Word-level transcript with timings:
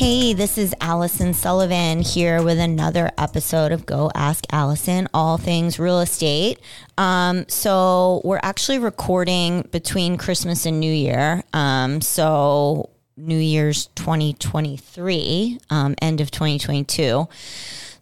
Hey, 0.00 0.32
this 0.32 0.56
is 0.56 0.74
Allyson 0.80 1.34
Sullivan 1.34 2.00
here 2.00 2.42
with 2.42 2.58
another 2.58 3.10
episode 3.18 3.70
of 3.70 3.84
Go 3.84 4.10
Ask 4.14 4.46
Allyson, 4.50 5.10
all 5.12 5.36
things 5.36 5.78
real 5.78 6.00
estate. 6.00 6.58
Um, 6.96 7.44
so, 7.48 8.22
we're 8.24 8.40
actually 8.42 8.78
recording 8.78 9.68
between 9.70 10.16
Christmas 10.16 10.64
and 10.64 10.80
New 10.80 10.90
Year. 10.90 11.42
Um, 11.52 12.00
so, 12.00 12.88
New 13.18 13.36
Year's 13.36 13.88
2023, 13.88 15.58
um, 15.68 15.94
end 16.00 16.22
of 16.22 16.30
2022. 16.30 17.28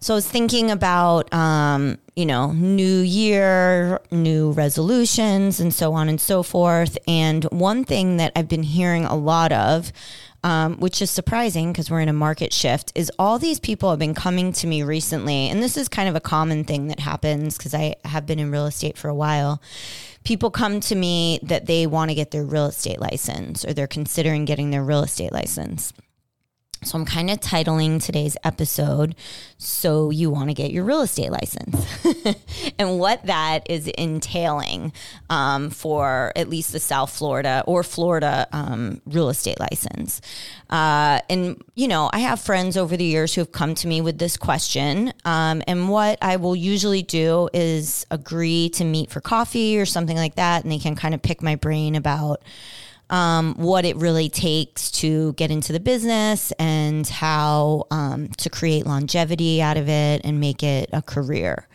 So 0.01 0.13
I 0.13 0.15
was 0.15 0.27
thinking 0.27 0.71
about, 0.71 1.33
um, 1.33 1.97
you 2.15 2.25
know, 2.25 2.53
new 2.53 2.99
year, 3.01 3.99
new 4.11 4.51
resolutions, 4.51 5.59
and 5.59 5.73
so 5.73 5.93
on 5.93 6.07
and 6.07 6.21
so 6.21 6.41
forth. 6.41 6.97
And 7.05 7.43
one 7.45 7.83
thing 7.83 8.15
that 8.15 8.31
I've 8.33 8.47
been 8.47 8.63
hearing 8.63 9.03
a 9.03 9.15
lot 9.15 9.51
of, 9.51 9.91
um, 10.43 10.77
which 10.77 11.01
is 11.01 11.11
surprising 11.11 11.71
because 11.71 11.89
we're 11.89 12.01
in 12.01 12.09
a 12.09 12.13
market 12.13 12.53
shift, 12.53 12.91
is 12.95 13.11
all 13.19 13.39
these 13.39 13.59
people 13.59 13.89
have 13.89 13.99
been 13.99 14.13
coming 14.13 14.53
to 14.53 14.67
me 14.67 14.83
recently. 14.83 15.49
And 15.49 15.61
this 15.61 15.77
is 15.77 15.89
kind 15.89 16.09
of 16.09 16.15
a 16.15 16.21
common 16.21 16.63
thing 16.63 16.87
that 16.87 16.99
happens 16.99 17.57
because 17.57 17.73
I 17.73 17.95
have 18.05 18.25
been 18.25 18.39
in 18.39 18.51
real 18.51 18.65
estate 18.65 18.97
for 18.97 19.09
a 19.09 19.15
while. 19.15 19.61
People 20.23 20.51
come 20.51 20.79
to 20.81 20.95
me 20.95 21.39
that 21.43 21.65
they 21.65 21.87
want 21.87 22.11
to 22.11 22.15
get 22.15 22.31
their 22.31 22.43
real 22.43 22.67
estate 22.67 22.99
license 22.99 23.65
or 23.65 23.73
they're 23.73 23.87
considering 23.87 24.45
getting 24.45 24.69
their 24.69 24.83
real 24.83 25.03
estate 25.03 25.31
license. 25.31 25.93
So 26.81 26.97
I'm 26.97 27.03
kind 27.03 27.29
of 27.29 27.41
titling 27.41 28.01
today's 28.01 28.37
episode, 28.45 29.13
So 29.57 30.11
You 30.11 30.29
Want 30.29 30.49
to 30.49 30.53
Get 30.53 30.71
Your 30.71 30.85
Real 30.85 31.01
Estate 31.01 31.29
License, 31.29 31.85
and 32.79 32.97
what 32.97 33.25
that 33.25 33.69
is 33.69 33.89
entailing 33.97 34.93
um, 35.29 35.71
for 35.71 36.31
at 36.37 36.47
least 36.47 36.71
the 36.71 36.79
South 36.79 37.11
Florida 37.11 37.63
or 37.67 37.83
Florida 37.83 38.47
um, 38.53 39.01
real 39.05 39.27
estate 39.27 39.59
license. 39.59 40.21
Uh, 40.69 41.19
and, 41.29 41.61
you 41.75 41.89
know, 41.89 42.09
I 42.13 42.19
have 42.19 42.39
friends 42.39 42.77
over 42.77 42.95
the 42.95 43.03
years 43.03 43.35
who 43.35 43.41
have 43.41 43.51
come 43.51 43.75
to 43.75 43.87
me 43.87 43.99
with 43.99 44.17
this 44.17 44.37
question. 44.37 45.11
Um, 45.25 45.61
and 45.67 45.89
what 45.89 46.17
I 46.21 46.37
will 46.37 46.55
usually 46.55 47.01
do 47.01 47.49
is 47.53 48.05
agree 48.09 48.69
to 48.69 48.85
meet 48.85 49.11
for 49.11 49.19
coffee 49.19 49.77
or 49.77 49.85
something 49.85 50.15
like 50.15 50.35
that, 50.35 50.63
and 50.63 50.71
they 50.71 50.79
can 50.79 50.95
kind 50.95 51.13
of 51.13 51.21
pick 51.21 51.41
my 51.41 51.55
brain 51.55 51.95
about 51.95 52.41
um, 53.09 53.55
what 53.55 53.85
it 53.85 53.95
really 53.95 54.29
takes 54.29 54.91
to 54.91 55.33
get 55.33 55.51
into 55.51 55.73
the 55.73 55.79
business 55.79 56.51
and 56.53 57.07
how 57.07 57.85
um, 57.91 58.29
to 58.37 58.49
create 58.49 58.85
longevity 58.85 59.61
out 59.61 59.77
of 59.77 59.89
it 59.89 60.21
and 60.23 60.39
make 60.39 60.63
it 60.63 60.89
a 60.93 61.01
career. 61.01 61.67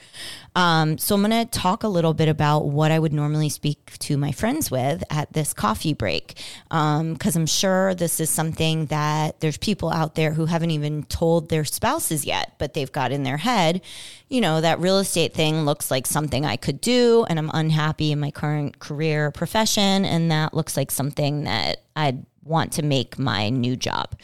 Um, 0.57 0.99
so 0.99 1.17
I'm 1.17 1.23
going 1.23 1.47
to 1.47 1.51
talk 1.51 1.83
a 1.83 1.89
little 1.89 2.15
bit 2.15 2.29
about 2.29 2.67
what 2.67 2.93
I 2.93 2.99
would 2.99 3.13
normally 3.13 3.49
speak 3.49 3.99
to 3.99 4.17
my 4.17 4.31
friends 4.31 4.71
with 4.71 5.03
at 5.11 5.33
this 5.33 5.53
coffee 5.53 5.95
break, 5.95 6.41
because 6.69 7.01
um, 7.01 7.19
I'm 7.35 7.47
sure 7.47 7.95
this 7.95 8.21
is 8.21 8.31
something 8.31 8.87
that 8.87 9.41
there's 9.41 9.57
people 9.59 9.91
out 9.91 10.15
there 10.15 10.33
who 10.33 10.47
haven't 10.47 10.71
even 10.71 11.03
told 11.05 11.49
their 11.49 11.65
spouses 11.65 12.25
yet, 12.25 12.55
but 12.59 12.75
they've 12.75 12.93
got 12.93 13.11
in 13.11 13.25
their 13.25 13.39
head, 13.39 13.83
you 14.29 14.41
know, 14.41 14.61
that 14.61 14.79
real 14.79 14.99
estate 14.99 15.35
thing 15.35 15.65
looks 15.65 15.91
like 15.91 16.07
something 16.07 16.45
I 16.45 16.57
could 16.57 16.81
do, 16.81 17.27
and 17.29 17.39
I'm 17.39 17.51
unhappy 17.53 18.13
in 18.13 18.21
my 18.21 18.31
current 18.31 18.79
career 18.79 19.33
profession, 19.33 20.05
and 20.05 20.31
that 20.31 20.55
looks 20.55 20.77
like 20.77 20.93
something 20.93 21.45
that 21.45 21.83
I'd 21.97 22.25
want 22.45 22.75
to 22.75 22.83
make 22.83 23.19
my 23.19 23.49
new 23.49 23.75
job. 23.75 24.15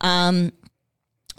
Um, 0.00 0.52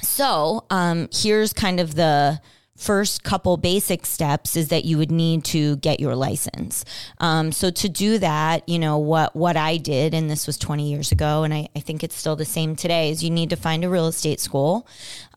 so 0.01 0.65
um, 0.69 1.09
here's 1.11 1.53
kind 1.53 1.79
of 1.79 1.95
the 1.95 2.39
first 2.77 3.23
couple 3.23 3.57
basic 3.57 4.05
steps 4.05 4.55
is 4.55 4.69
that 4.69 4.85
you 4.85 4.97
would 4.97 5.11
need 5.11 5.43
to 5.43 5.75
get 5.77 5.99
your 5.99 6.15
license. 6.15 6.85
Um, 7.19 7.51
so 7.51 7.69
to 7.71 7.89
do 7.89 8.19
that, 8.19 8.67
you 8.69 8.79
know 8.79 8.97
what 8.97 9.35
what 9.35 9.57
I 9.57 9.77
did, 9.77 10.13
and 10.13 10.29
this 10.29 10.47
was 10.47 10.57
20 10.57 10.89
years 10.89 11.11
ago, 11.11 11.43
and 11.43 11.53
I, 11.53 11.67
I 11.75 11.79
think 11.79 12.03
it's 12.03 12.15
still 12.15 12.35
the 12.35 12.45
same 12.45 12.75
today. 12.75 13.09
Is 13.09 13.23
you 13.23 13.31
need 13.31 13.49
to 13.49 13.55
find 13.55 13.83
a 13.83 13.89
real 13.89 14.07
estate 14.07 14.39
school 14.39 14.87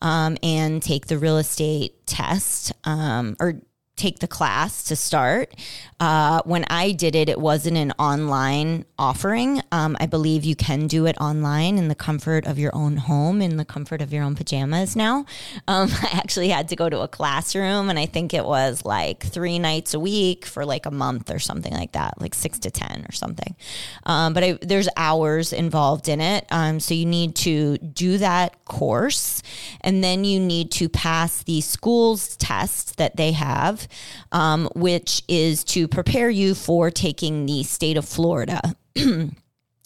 um, 0.01 0.37
and 0.43 0.81
take 0.81 1.07
the 1.07 1.17
real 1.17 1.37
estate 1.37 2.05
test 2.05 2.71
um, 2.83 3.35
or 3.39 3.61
take 4.01 4.19
the 4.19 4.27
class 4.27 4.83
to 4.85 4.95
start. 4.95 5.53
Uh, 5.99 6.41
when 6.45 6.65
I 6.67 6.93
did 6.93 7.15
it, 7.15 7.29
it 7.29 7.39
wasn't 7.39 7.77
an 7.77 7.91
online 7.99 8.85
offering. 8.97 9.61
Um, 9.71 9.95
I 9.99 10.07
believe 10.07 10.43
you 10.43 10.55
can 10.55 10.87
do 10.87 11.05
it 11.05 11.15
online 11.21 11.77
in 11.77 11.89
the 11.89 11.95
comfort 11.95 12.47
of 12.47 12.57
your 12.57 12.75
own 12.75 12.97
home, 12.97 13.39
in 13.39 13.57
the 13.57 13.65
comfort 13.65 14.01
of 14.01 14.11
your 14.11 14.23
own 14.23 14.35
pajamas 14.35 14.95
now. 14.95 15.25
Um, 15.67 15.89
I 16.01 16.09
actually 16.13 16.49
had 16.49 16.69
to 16.69 16.75
go 16.75 16.89
to 16.89 17.01
a 17.01 17.07
classroom, 17.07 17.91
and 17.91 17.99
I 17.99 18.07
think 18.07 18.33
it 18.33 18.43
was 18.43 18.83
like 18.83 19.23
three 19.23 19.59
nights 19.59 19.93
a 19.93 19.99
week 19.99 20.45
for 20.47 20.65
like 20.65 20.87
a 20.87 20.91
month 20.91 21.29
or 21.29 21.37
something 21.37 21.73
like 21.73 21.91
that, 21.91 22.19
like 22.19 22.33
six 22.33 22.57
to 22.59 22.71
10 22.71 23.05
or 23.07 23.11
something. 23.11 23.55
Um, 24.07 24.33
but 24.33 24.43
I, 24.43 24.57
there's 24.63 24.89
hours 24.97 25.53
involved 25.53 26.09
in 26.09 26.19
it. 26.19 26.47
Um, 26.49 26.79
so 26.79 26.95
you 26.95 27.05
need 27.05 27.35
to 27.37 27.77
do 27.77 28.17
that 28.17 28.65
course, 28.65 29.43
and 29.81 30.03
then 30.03 30.23
you 30.23 30.39
need 30.39 30.71
to 30.71 30.89
pass 30.89 31.43
the 31.43 31.61
school's 31.61 32.35
test 32.37 32.97
that 32.97 33.17
they 33.17 33.33
have 33.33 33.87
um, 34.31 34.69
which 34.75 35.23
is 35.27 35.63
to 35.65 35.87
prepare 35.87 36.29
you 36.29 36.55
for 36.55 36.91
taking 36.91 37.45
the 37.45 37.63
state 37.63 37.97
of 37.97 38.05
Florida. 38.05 38.75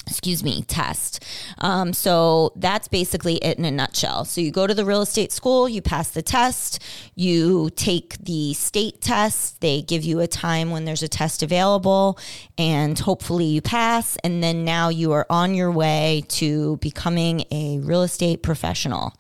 excuse 0.08 0.44
me, 0.44 0.64
test. 0.64 1.24
Um, 1.60 1.94
so 1.94 2.54
that's 2.56 2.88
basically 2.88 3.36
it 3.38 3.58
in 3.58 3.66
a 3.66 3.72
nutshell. 3.72 4.26
So 4.26 4.42
you 4.42 4.52
go 4.52 4.68
to 4.68 4.74
the 4.74 4.86
real 4.86 5.02
estate 5.02 5.32
school, 5.32 5.68
you 5.68 5.82
pass 5.82 6.10
the 6.10 6.22
test, 6.22 6.82
you 7.16 7.70
take 7.76 8.18
the 8.24 8.54
state 8.54 9.02
test. 9.02 9.62
They 9.62 9.82
give 9.82 10.04
you 10.04 10.20
a 10.20 10.28
time 10.28 10.70
when 10.72 10.86
there's 10.86 11.04
a 11.04 11.08
test 11.08 11.44
available, 11.44 12.20
and 12.58 12.98
hopefully 12.98 13.46
you 13.46 13.62
pass. 13.62 14.18
And 14.24 14.44
then 14.44 14.64
now 14.64 14.90
you 14.90 15.12
are 15.14 15.26
on 15.30 15.56
your 15.56 15.72
way 15.72 16.24
to 16.30 16.78
becoming 16.78 17.46
a 17.52 17.80
real 17.80 18.04
estate 18.04 18.44
professional. 18.44 19.14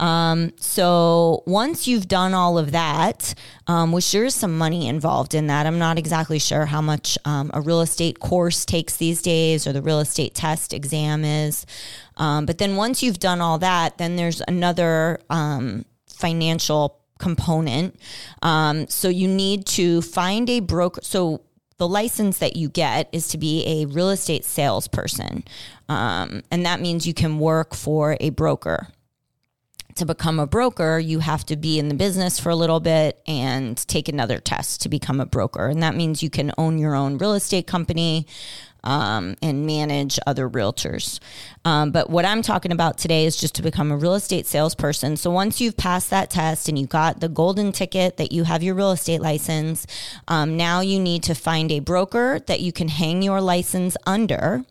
Um, 0.00 0.52
so 0.56 1.42
once 1.46 1.86
you've 1.86 2.08
done 2.08 2.34
all 2.34 2.58
of 2.58 2.72
that, 2.72 3.34
um, 3.66 3.92
which 3.92 4.10
there 4.12 4.24
is 4.24 4.34
some 4.34 4.58
money 4.58 4.88
involved 4.88 5.34
in 5.34 5.46
that, 5.46 5.66
I'm 5.66 5.78
not 5.78 5.98
exactly 5.98 6.38
sure 6.38 6.66
how 6.66 6.80
much 6.80 7.16
um, 7.24 7.50
a 7.54 7.60
real 7.60 7.80
estate 7.80 8.20
course 8.20 8.64
takes 8.64 8.96
these 8.96 9.22
days 9.22 9.66
or 9.66 9.72
the 9.72 9.82
real 9.82 10.00
estate 10.00 10.23
test 10.30 10.72
exam 10.72 11.24
is. 11.24 11.66
Um, 12.16 12.46
but 12.46 12.58
then 12.58 12.76
once 12.76 13.02
you've 13.02 13.18
done 13.18 13.40
all 13.40 13.58
that, 13.58 13.98
then 13.98 14.16
there's 14.16 14.40
another 14.46 15.20
um, 15.30 15.84
financial 16.08 17.00
component. 17.18 17.98
Um, 18.42 18.88
so 18.88 19.08
you 19.08 19.28
need 19.28 19.66
to 19.66 20.02
find 20.02 20.48
a 20.48 20.60
broker. 20.60 21.00
So 21.02 21.42
the 21.78 21.88
license 21.88 22.38
that 22.38 22.56
you 22.56 22.68
get 22.68 23.08
is 23.12 23.28
to 23.28 23.38
be 23.38 23.64
a 23.66 23.86
real 23.86 24.10
estate 24.10 24.44
salesperson. 24.44 25.44
Um, 25.88 26.42
and 26.50 26.64
that 26.64 26.80
means 26.80 27.06
you 27.06 27.14
can 27.14 27.38
work 27.38 27.74
for 27.74 28.16
a 28.20 28.30
broker 28.30 28.88
to 29.96 30.06
become 30.06 30.40
a 30.40 30.46
broker, 30.46 30.98
you 30.98 31.20
have 31.20 31.44
to 31.46 31.56
be 31.56 31.78
in 31.78 31.88
the 31.88 31.94
business 31.94 32.38
for 32.38 32.50
a 32.50 32.56
little 32.56 32.80
bit 32.80 33.22
and 33.26 33.76
take 33.88 34.08
another 34.08 34.38
test 34.38 34.82
to 34.82 34.88
become 34.88 35.20
a 35.20 35.26
broker. 35.26 35.68
And 35.68 35.82
that 35.82 35.94
means 35.94 36.22
you 36.22 36.30
can 36.30 36.52
own 36.58 36.78
your 36.78 36.94
own 36.94 37.18
real 37.18 37.34
estate 37.34 37.66
company 37.66 38.26
um, 38.84 39.34
and 39.42 39.66
manage 39.66 40.18
other 40.26 40.48
realtors. 40.48 41.18
Um, 41.64 41.90
but 41.90 42.10
what 42.10 42.24
I'm 42.24 42.42
talking 42.42 42.70
about 42.72 42.98
today 42.98 43.24
is 43.24 43.36
just 43.36 43.54
to 43.56 43.62
become 43.62 43.90
a 43.90 43.96
real 43.96 44.14
estate 44.14 44.46
salesperson. 44.46 45.16
So 45.16 45.30
once 45.30 45.60
you've 45.60 45.76
passed 45.76 46.10
that 46.10 46.30
test 46.30 46.68
and 46.68 46.78
you 46.78 46.86
got 46.86 47.20
the 47.20 47.28
golden 47.28 47.72
ticket 47.72 48.18
that 48.18 48.30
you 48.30 48.44
have 48.44 48.62
your 48.62 48.74
real 48.74 48.92
estate 48.92 49.20
license, 49.20 49.86
um, 50.28 50.56
now 50.56 50.80
you 50.80 51.00
need 51.00 51.22
to 51.24 51.34
find 51.34 51.72
a 51.72 51.80
broker 51.80 52.38
that 52.46 52.60
you 52.60 52.72
can 52.72 52.88
hang 52.88 53.22
your 53.22 53.40
license 53.40 53.96
under 54.06 54.64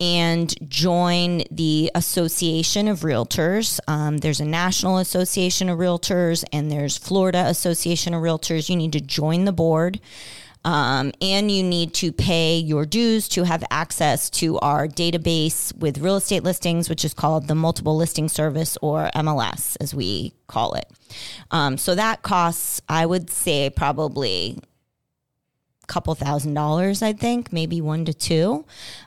and 0.00 0.54
join 0.68 1.42
the 1.50 1.90
Association 1.94 2.88
of 2.88 3.00
Realtors. 3.00 3.80
Um, 3.86 4.18
there's 4.18 4.40
a 4.40 4.44
National 4.44 4.98
Association 4.98 5.68
of 5.68 5.78
Realtors 5.78 6.44
and 6.52 6.70
there's 6.70 6.98
Florida 6.98 7.44
Association 7.46 8.12
of 8.12 8.22
Realtors. 8.22 8.68
You 8.68 8.76
need 8.76 8.92
to 8.92 9.00
join 9.00 9.44
the 9.44 9.52
board. 9.52 10.00
Um, 10.64 11.12
and 11.20 11.50
you 11.50 11.62
need 11.62 11.92
to 11.94 12.10
pay 12.12 12.56
your 12.56 12.86
dues 12.86 13.28
to 13.30 13.44
have 13.44 13.62
access 13.70 14.30
to 14.30 14.58
our 14.60 14.88
database 14.88 15.76
with 15.76 15.98
real 15.98 16.16
estate 16.16 16.42
listings, 16.42 16.88
which 16.88 17.04
is 17.04 17.12
called 17.12 17.48
the 17.48 17.54
Multiple 17.54 17.96
Listing 17.96 18.28
Service 18.28 18.78
or 18.80 19.10
MLS, 19.14 19.76
as 19.80 19.94
we 19.94 20.32
call 20.46 20.74
it. 20.74 20.86
Um, 21.50 21.76
so 21.76 21.94
that 21.94 22.22
costs, 22.22 22.80
I 22.88 23.04
would 23.04 23.30
say, 23.30 23.70
probably 23.70 24.58
couple 25.86 26.14
thousand 26.14 26.54
dollars, 26.54 27.02
I 27.02 27.12
think, 27.12 27.52
maybe 27.52 27.80
one 27.80 28.04
to 28.04 28.14
two. 28.14 28.64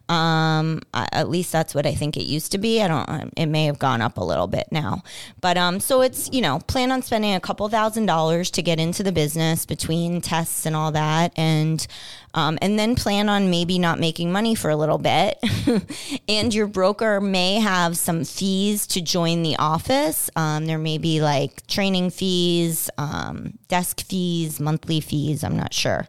Um, 0.09 0.81
at 0.93 1.29
least 1.29 1.51
that's 1.51 1.75
what 1.75 1.85
I 1.85 1.93
think 1.93 2.15
it 2.15 2.23
used 2.23 2.51
to 2.53 2.57
be. 2.57 2.81
I 2.81 2.87
don't. 2.87 3.33
It 3.35 3.47
may 3.47 3.65
have 3.65 3.79
gone 3.79 4.01
up 4.01 4.17
a 4.17 4.23
little 4.23 4.47
bit 4.47 4.67
now, 4.71 5.03
but 5.41 5.57
um, 5.57 5.79
so 5.79 6.01
it's 6.01 6.29
you 6.31 6.41
know 6.41 6.59
plan 6.67 6.91
on 6.91 7.01
spending 7.01 7.33
a 7.33 7.39
couple 7.39 7.67
thousand 7.69 8.05
dollars 8.05 8.49
to 8.51 8.61
get 8.61 8.79
into 8.79 9.03
the 9.03 9.11
business 9.11 9.65
between 9.65 10.21
tests 10.21 10.65
and 10.65 10.75
all 10.75 10.91
that, 10.93 11.33
and 11.35 11.85
um, 12.33 12.57
and 12.61 12.77
then 12.77 12.95
plan 12.95 13.29
on 13.29 13.49
maybe 13.49 13.79
not 13.79 13.99
making 13.99 14.31
money 14.31 14.55
for 14.55 14.69
a 14.69 14.75
little 14.75 14.97
bit. 14.97 15.39
and 16.29 16.53
your 16.53 16.67
broker 16.67 17.19
may 17.19 17.55
have 17.55 17.97
some 17.97 18.23
fees 18.23 18.85
to 18.87 19.01
join 19.01 19.43
the 19.43 19.55
office. 19.57 20.29
Um, 20.35 20.65
there 20.65 20.77
may 20.77 20.97
be 20.97 21.21
like 21.21 21.65
training 21.67 22.11
fees, 22.11 22.89
um, 22.97 23.57
desk 23.67 24.01
fees, 24.01 24.59
monthly 24.59 24.99
fees. 24.99 25.43
I'm 25.43 25.57
not 25.57 25.73
sure. 25.73 26.07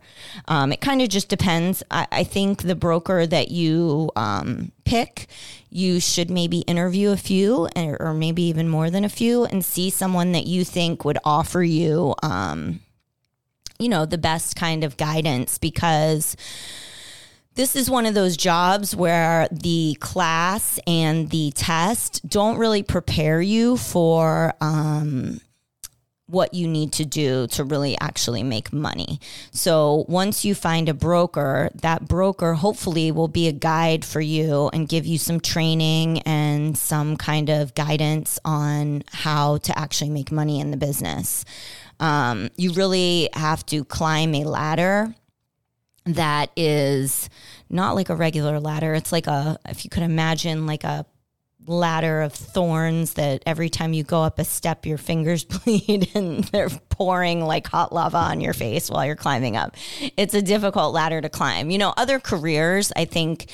Um, 0.49 0.73
it 0.73 0.81
kind 0.81 1.03
of 1.03 1.09
just 1.09 1.29
depends. 1.29 1.83
I, 1.91 2.07
I 2.11 2.25
think 2.25 2.63
the 2.63 2.75
broker 2.75 3.27
that 3.27 3.51
you 3.51 4.11
um, 4.17 4.73
pick, 4.85 5.29
you 5.71 6.01
should 6.01 6.31
maybe 6.31 6.59
interview 6.61 7.11
a 7.11 7.17
few 7.17 7.69
or, 7.77 7.97
or, 8.01 8.15
maybe 8.15 8.43
even 8.43 8.69
more 8.69 8.91
than 8.91 9.05
a 9.05 9.09
few 9.09 9.45
and 9.45 9.65
see 9.65 9.91
someone 9.91 10.33
that 10.33 10.47
you 10.47 10.65
think 10.65 11.05
would 11.05 11.19
offer 11.25 11.63
you, 11.63 12.15
um, 12.23 12.81
you 13.79 13.89
know, 13.89 14.05
the 14.05 14.19
best 14.19 14.57
kind 14.57 14.83
of 14.85 14.97
guidance 14.97 15.59
because 15.59 16.37
this 17.55 17.75
is 17.75 17.91
one 17.91 18.07
of 18.07 18.15
those 18.15 18.37
jobs 18.37 18.95
where 18.95 19.49
the 19.51 19.97
class 20.01 20.79
and 20.87 21.31
the 21.31 21.51
test 21.53 22.29
don't 22.29 22.59
really 22.59 22.83
prepare 22.83 23.41
you 23.41 23.77
for 23.77 24.55
um, 24.61 25.41
what 26.27 26.55
you 26.55 26.69
need 26.69 26.93
to 26.93 27.05
do 27.05 27.47
to 27.49 27.65
really 27.65 27.97
actually 28.01 28.43
make 28.43 28.73
money. 28.73 29.19
So 29.51 30.05
once 30.09 30.45
you 30.45 30.55
find 30.55 30.89
a 30.89 30.95
broker, 30.95 31.71
that 31.83 32.07
broker 32.07 32.55
hopefully 32.55 33.11
will 33.11 33.29
be 33.29 33.49
a 33.49 33.53
guide 33.53 34.05
for 34.05 34.21
you 34.21 34.71
and 34.73 34.89
give 34.89 35.07
you 35.07 35.19
some 35.19 35.41
training 35.41 36.21
and 36.21 36.77
some 36.77 37.17
kind 37.17 37.49
of 37.49 37.75
guidance 37.75 38.39
on 38.45 39.05
how 39.11 39.57
to 39.59 39.77
actually 39.77 40.11
make 40.11 40.31
money 40.31 40.61
in 40.61 40.71
the 40.71 40.77
business. 40.77 41.45
Um, 42.01 42.51
you 42.57 42.73
really 42.73 43.29
have 43.33 43.65
to 43.67 43.85
climb 43.85 44.35
a 44.35 44.45
ladder 44.45 45.15
that 46.07 46.51
is 46.57 47.29
not 47.69 47.95
like 47.95 48.09
a 48.09 48.17
regular 48.17 48.61
ladder. 48.61 48.95
It's 48.95 49.13
like 49.13 49.27
a, 49.27 49.59
if 49.67 49.85
you 49.85 49.91
could 49.91 50.03
imagine, 50.03 50.67
like 50.67 50.85
a 50.85 51.05
ladder 51.67 52.23
of 52.23 52.33
thorns 52.33 53.15
that 53.15 53.43
every 53.45 53.69
time 53.69 53.93
you 53.93 54.03
go 54.03 54.23
up 54.23 54.39
a 54.39 54.45
step, 54.45 54.87
your 54.87 54.99
fingers 54.99 55.45
bleed 55.65 56.11
and 56.15 56.45
they're 56.45 56.71
pouring 56.89 57.45
like 57.45 57.67
hot 57.67 57.93
lava 57.93 58.17
on 58.17 58.41
your 58.41 58.55
face 58.55 58.91
while 58.91 59.05
you're 59.05 59.17
climbing 59.17 59.57
up. 59.57 59.77
It's 60.17 60.35
a 60.35 60.43
difficult 60.43 60.95
ladder 60.95 61.21
to 61.21 61.29
climb. 61.29 61.71
You 61.71 61.79
know, 61.79 61.93
other 61.97 62.19
careers, 62.19 62.93
I 62.97 63.05
think 63.05 63.53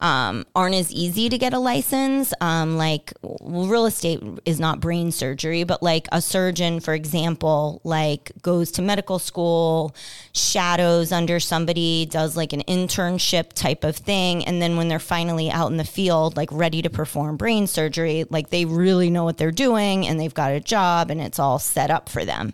um, 0.00 0.44
aren't 0.54 0.74
as 0.74 0.92
easy 0.92 1.28
to 1.28 1.38
get 1.38 1.52
a 1.52 1.58
license. 1.58 2.32
Um, 2.40 2.76
like 2.76 3.12
well, 3.22 3.66
real 3.66 3.86
estate 3.86 4.22
is 4.44 4.60
not 4.60 4.80
brain 4.80 5.12
surgery, 5.12 5.64
but 5.64 5.82
like 5.82 6.06
a 6.12 6.20
surgeon, 6.20 6.80
for 6.80 6.94
example, 6.94 7.80
like 7.84 8.32
goes 8.42 8.70
to 8.72 8.82
medical 8.82 9.18
school, 9.18 9.94
shadows 10.32 11.12
under 11.12 11.40
somebody, 11.40 12.06
does 12.06 12.36
like 12.36 12.52
an 12.52 12.62
internship 12.62 13.52
type 13.52 13.84
of 13.84 13.96
thing, 13.96 14.44
and 14.44 14.60
then 14.60 14.76
when 14.76 14.88
they're 14.88 14.98
finally 14.98 15.50
out 15.50 15.70
in 15.70 15.76
the 15.76 15.84
field, 15.84 16.36
like 16.36 16.50
ready 16.52 16.82
to 16.82 16.90
perform 16.90 17.36
brain 17.36 17.66
surgery, 17.66 18.24
like 18.30 18.50
they 18.50 18.64
really 18.64 19.10
know 19.10 19.24
what 19.24 19.38
they're 19.38 19.50
doing 19.50 20.06
and 20.06 20.20
they've 20.20 20.34
got 20.34 20.52
a 20.52 20.60
job 20.60 21.10
and 21.10 21.20
it's 21.20 21.38
all 21.38 21.58
set 21.58 21.90
up 21.90 22.08
for 22.08 22.24
them. 22.24 22.52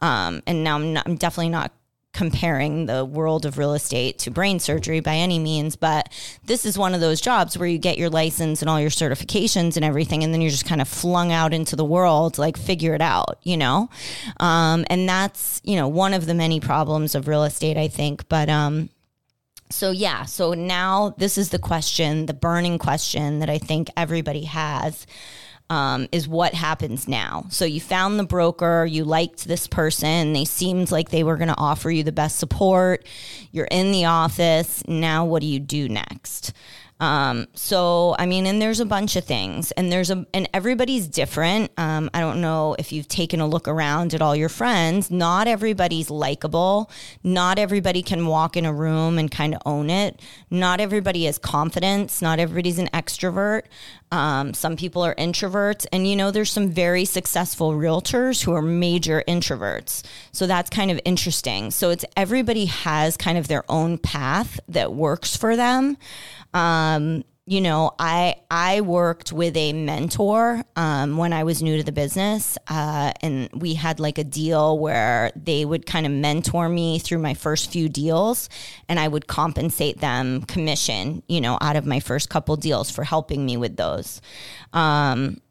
Um, 0.00 0.42
and 0.46 0.64
now 0.64 0.76
I'm, 0.76 0.92
not, 0.92 1.06
I'm 1.06 1.16
definitely 1.16 1.50
not 1.50 1.72
comparing 2.12 2.86
the 2.86 3.04
world 3.04 3.46
of 3.46 3.56
real 3.56 3.72
estate 3.72 4.18
to 4.18 4.30
brain 4.30 4.58
surgery 4.58 5.00
by 5.00 5.14
any 5.14 5.38
means, 5.38 5.76
but 5.76 6.12
this 6.44 6.66
is 6.66 6.76
one 6.76 6.94
of 6.94 7.00
those 7.00 7.20
jobs 7.20 7.56
where 7.56 7.68
you 7.68 7.78
get 7.78 7.96
your 7.96 8.10
license 8.10 8.60
and 8.60 8.68
all 8.68 8.78
your 8.78 8.90
certifications 8.90 9.76
and 9.76 9.84
everything, 9.84 10.22
and 10.22 10.32
then 10.32 10.42
you're 10.42 10.50
just 10.50 10.66
kind 10.66 10.82
of 10.82 10.88
flung 10.88 11.32
out 11.32 11.54
into 11.54 11.74
the 11.74 11.84
world, 11.84 12.36
like 12.36 12.56
figure 12.56 12.94
it 12.94 13.00
out, 13.00 13.38
you 13.42 13.56
know? 13.56 13.88
Um, 14.40 14.84
and 14.90 15.08
that's, 15.08 15.60
you 15.64 15.76
know, 15.76 15.88
one 15.88 16.12
of 16.12 16.26
the 16.26 16.34
many 16.34 16.60
problems 16.60 17.14
of 17.14 17.28
real 17.28 17.44
estate, 17.44 17.78
I 17.78 17.88
think. 17.88 18.28
But, 18.28 18.50
um, 18.50 18.90
so 19.70 19.90
yeah, 19.90 20.26
so 20.26 20.52
now 20.52 21.14
this 21.16 21.38
is 21.38 21.48
the 21.48 21.58
question, 21.58 22.26
the 22.26 22.34
burning 22.34 22.78
question 22.78 23.38
that 23.38 23.48
I 23.48 23.56
think 23.56 23.88
everybody 23.96 24.44
has 24.44 25.06
um, 25.72 26.06
is 26.12 26.28
what 26.28 26.52
happens 26.52 27.08
now. 27.08 27.46
So 27.48 27.64
you 27.64 27.80
found 27.80 28.18
the 28.18 28.24
broker, 28.24 28.84
you 28.84 29.04
liked 29.04 29.46
this 29.46 29.66
person, 29.66 30.34
they 30.34 30.44
seemed 30.44 30.90
like 30.90 31.08
they 31.08 31.24
were 31.24 31.36
going 31.38 31.48
to 31.48 31.56
offer 31.56 31.90
you 31.90 32.02
the 32.02 32.12
best 32.12 32.38
support. 32.38 33.06
You're 33.52 33.68
in 33.70 33.90
the 33.90 34.04
office. 34.04 34.86
Now, 34.86 35.24
what 35.24 35.40
do 35.40 35.46
you 35.46 35.58
do 35.58 35.88
next? 35.88 36.52
Um, 37.02 37.48
so 37.54 38.14
I 38.16 38.26
mean, 38.26 38.46
and 38.46 38.62
there's 38.62 38.78
a 38.78 38.84
bunch 38.84 39.16
of 39.16 39.24
things, 39.24 39.72
and 39.72 39.90
there's 39.90 40.08
a 40.08 40.24
and 40.32 40.48
everybody's 40.54 41.08
different. 41.08 41.72
Um, 41.76 42.08
I 42.14 42.20
don't 42.20 42.40
know 42.40 42.76
if 42.78 42.92
you've 42.92 43.08
taken 43.08 43.40
a 43.40 43.46
look 43.48 43.66
around 43.66 44.14
at 44.14 44.22
all 44.22 44.36
your 44.36 44.48
friends. 44.48 45.10
Not 45.10 45.48
everybody's 45.48 46.10
likable. 46.10 46.92
Not 47.24 47.58
everybody 47.58 48.04
can 48.04 48.28
walk 48.28 48.56
in 48.56 48.64
a 48.64 48.72
room 48.72 49.18
and 49.18 49.32
kind 49.32 49.52
of 49.52 49.60
own 49.66 49.90
it. 49.90 50.22
Not 50.48 50.78
everybody 50.78 51.24
has 51.24 51.38
confidence. 51.38 52.22
Not 52.22 52.38
everybody's 52.38 52.78
an 52.78 52.88
extrovert. 52.94 53.62
Um, 54.12 54.52
some 54.52 54.76
people 54.76 55.02
are 55.02 55.14
introverts, 55.14 55.86
and 55.90 56.06
you 56.06 56.14
know, 56.14 56.30
there's 56.30 56.52
some 56.52 56.68
very 56.68 57.06
successful 57.06 57.72
realtors 57.72 58.44
who 58.44 58.52
are 58.52 58.62
major 58.62 59.24
introverts. 59.26 60.04
So 60.32 60.46
that's 60.46 60.68
kind 60.68 60.90
of 60.90 61.00
interesting. 61.06 61.70
So 61.70 61.88
it's 61.90 62.04
everybody 62.16 62.66
has 62.66 63.16
kind 63.16 63.38
of 63.38 63.48
their 63.48 63.64
own 63.70 63.96
path 63.96 64.60
that 64.68 64.92
works 64.92 65.34
for 65.34 65.56
them. 65.56 65.96
Um, 66.52 67.24
you 67.52 67.60
know, 67.60 67.94
I 67.98 68.36
I 68.50 68.80
worked 68.80 69.30
with 69.30 69.54
a 69.58 69.74
mentor 69.74 70.64
um, 70.74 71.18
when 71.18 71.34
I 71.34 71.44
was 71.44 71.62
new 71.62 71.76
to 71.76 71.82
the 71.82 71.92
business, 71.92 72.56
uh, 72.66 73.12
and 73.20 73.50
we 73.52 73.74
had 73.74 74.00
like 74.00 74.16
a 74.16 74.24
deal 74.24 74.78
where 74.78 75.30
they 75.36 75.66
would 75.66 75.84
kind 75.84 76.06
of 76.06 76.12
mentor 76.12 76.70
me 76.70 76.98
through 76.98 77.18
my 77.18 77.34
first 77.34 77.70
few 77.70 77.90
deals, 77.90 78.48
and 78.88 78.98
I 78.98 79.06
would 79.06 79.26
compensate 79.26 80.00
them 80.00 80.44
commission, 80.44 81.22
you 81.28 81.42
know, 81.42 81.58
out 81.60 81.76
of 81.76 81.84
my 81.84 82.00
first 82.00 82.30
couple 82.30 82.56
deals 82.56 82.90
for 82.90 83.04
helping 83.04 83.44
me 83.44 83.58
with 83.58 83.76
those. 83.76 84.22
Um, 84.72 85.42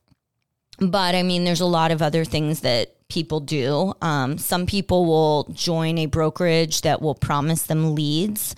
but 0.80 1.14
I 1.14 1.22
mean, 1.22 1.44
there's 1.44 1.62
a 1.62 1.68
lot 1.68 1.92
of 1.92 2.02
other 2.02 2.26
things 2.26 2.62
that 2.62 2.96
people 3.10 3.42
do. 3.42 3.94
Um, 4.02 4.40
some 4.40 4.66
people 4.66 5.06
will 5.06 5.44
join 5.54 6.00
a 6.00 6.08
brokerage 6.08 6.82
that 6.82 7.00
will 7.00 7.14
promise 7.14 7.62
them 7.64 7.94
leads. 7.94 8.56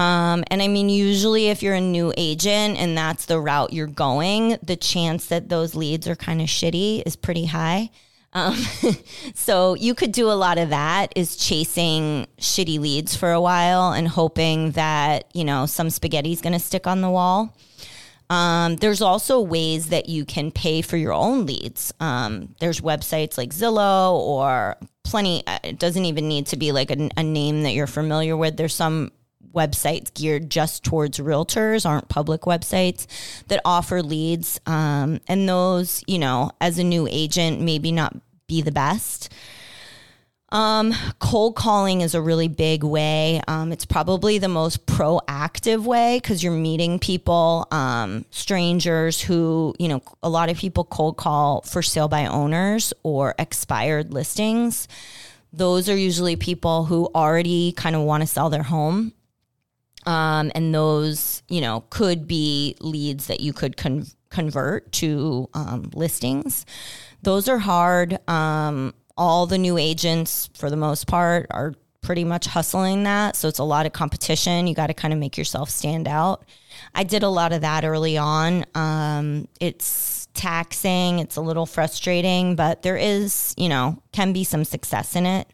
Um, 0.00 0.44
and 0.50 0.62
I 0.62 0.68
mean, 0.68 0.88
usually 0.88 1.48
if 1.48 1.62
you're 1.62 1.74
a 1.74 1.80
new 1.80 2.10
agent 2.16 2.78
and 2.78 2.96
that's 2.96 3.26
the 3.26 3.38
route 3.38 3.74
you're 3.74 3.86
going, 3.86 4.56
the 4.62 4.74
chance 4.76 5.26
that 5.26 5.50
those 5.50 5.74
leads 5.74 6.08
are 6.08 6.16
kind 6.16 6.40
of 6.40 6.46
shitty 6.46 7.02
is 7.04 7.16
pretty 7.16 7.44
high. 7.44 7.90
Um, 8.32 8.56
so 9.34 9.74
you 9.74 9.94
could 9.94 10.12
do 10.12 10.30
a 10.30 10.32
lot 10.32 10.56
of 10.56 10.70
that 10.70 11.12
is 11.16 11.36
chasing 11.36 12.26
shitty 12.38 12.80
leads 12.80 13.14
for 13.14 13.30
a 13.30 13.40
while 13.42 13.92
and 13.92 14.08
hoping 14.08 14.70
that, 14.70 15.30
you 15.34 15.44
know, 15.44 15.66
some 15.66 15.90
spaghetti 15.90 16.32
is 16.32 16.40
going 16.40 16.54
to 16.54 16.58
stick 16.58 16.86
on 16.86 17.02
the 17.02 17.10
wall. 17.10 17.54
Um, 18.30 18.76
there's 18.76 19.02
also 19.02 19.38
ways 19.38 19.88
that 19.88 20.08
you 20.08 20.24
can 20.24 20.50
pay 20.50 20.80
for 20.80 20.96
your 20.96 21.12
own 21.12 21.44
leads. 21.44 21.92
Um, 22.00 22.54
there's 22.58 22.80
websites 22.80 23.36
like 23.36 23.50
Zillow 23.50 24.14
or 24.14 24.76
plenty. 25.04 25.46
Uh, 25.46 25.58
it 25.62 25.78
doesn't 25.78 26.06
even 26.06 26.26
need 26.26 26.46
to 26.46 26.56
be 26.56 26.72
like 26.72 26.90
a, 26.90 27.10
a 27.18 27.22
name 27.22 27.64
that 27.64 27.72
you're 27.72 27.86
familiar 27.86 28.34
with. 28.34 28.56
There's 28.56 28.74
some 28.74 29.10
websites 29.54 30.12
geared 30.14 30.50
just 30.50 30.84
towards 30.84 31.18
realtors 31.18 31.84
aren't 31.84 32.08
public 32.08 32.42
websites 32.42 33.06
that 33.48 33.60
offer 33.64 34.02
leads 34.02 34.60
um, 34.66 35.20
and 35.26 35.48
those 35.48 36.04
you 36.06 36.18
know 36.18 36.50
as 36.60 36.78
a 36.78 36.84
new 36.84 37.08
agent 37.10 37.60
maybe 37.60 37.90
not 37.90 38.16
be 38.46 38.62
the 38.62 38.72
best 38.72 39.32
um, 40.52 40.92
cold 41.20 41.54
calling 41.54 42.00
is 42.00 42.14
a 42.14 42.20
really 42.20 42.48
big 42.48 42.82
way. 42.82 43.40
Um, 43.46 43.70
it's 43.70 43.84
probably 43.84 44.38
the 44.38 44.48
most 44.48 44.84
proactive 44.84 45.84
way 45.84 46.18
because 46.20 46.42
you're 46.42 46.52
meeting 46.52 46.98
people, 46.98 47.68
um, 47.70 48.24
strangers 48.30 49.20
who, 49.20 49.74
you 49.78 49.86
know, 49.86 50.02
a 50.22 50.28
lot 50.28 50.50
of 50.50 50.56
people 50.56 50.84
cold 50.84 51.16
call 51.16 51.62
for 51.62 51.82
sale 51.82 52.08
by 52.08 52.26
owners 52.26 52.92
or 53.04 53.34
expired 53.38 54.12
listings. 54.12 54.88
Those 55.52 55.88
are 55.88 55.96
usually 55.96 56.34
people 56.34 56.84
who 56.84 57.08
already 57.14 57.72
kind 57.72 57.94
of 57.94 58.02
want 58.02 58.22
to 58.22 58.26
sell 58.26 58.50
their 58.50 58.62
home 58.64 59.12
um, 60.10 60.50
and 60.56 60.74
those, 60.74 61.44
you 61.48 61.60
know, 61.60 61.84
could 61.88 62.26
be 62.26 62.74
leads 62.80 63.28
that 63.28 63.38
you 63.38 63.52
could 63.52 63.76
con- 63.76 64.06
convert 64.28 64.90
to 64.90 65.48
um, 65.54 65.88
listings. 65.94 66.66
Those 67.22 67.48
are 67.48 67.58
hard. 67.58 68.18
Um, 68.28 68.92
all 69.16 69.46
the 69.46 69.56
new 69.56 69.78
agents, 69.78 70.50
for 70.54 70.68
the 70.68 70.76
most 70.76 71.06
part, 71.06 71.46
are 71.50 71.74
pretty 72.00 72.24
much 72.24 72.46
hustling 72.46 73.04
that. 73.04 73.36
So 73.36 73.46
it's 73.46 73.60
a 73.60 73.64
lot 73.64 73.86
of 73.86 73.92
competition. 73.92 74.66
You 74.66 74.74
got 74.74 74.88
to 74.88 74.94
kind 74.94 75.14
of 75.14 75.20
make 75.20 75.38
yourself 75.38 75.70
stand 75.70 76.08
out. 76.08 76.44
I 76.92 77.04
did 77.04 77.22
a 77.22 77.28
lot 77.28 77.52
of 77.52 77.60
that 77.60 77.84
early 77.84 78.18
on. 78.18 78.64
Um, 78.74 79.46
it's 79.60 80.26
taxing, 80.34 81.20
it's 81.20 81.36
a 81.36 81.40
little 81.40 81.66
frustrating, 81.66 82.56
but 82.56 82.82
there 82.82 82.96
is, 82.96 83.54
you 83.56 83.68
know, 83.68 84.02
can 84.10 84.32
be 84.32 84.42
some 84.42 84.64
success 84.64 85.14
in 85.14 85.24
it. 85.26 85.52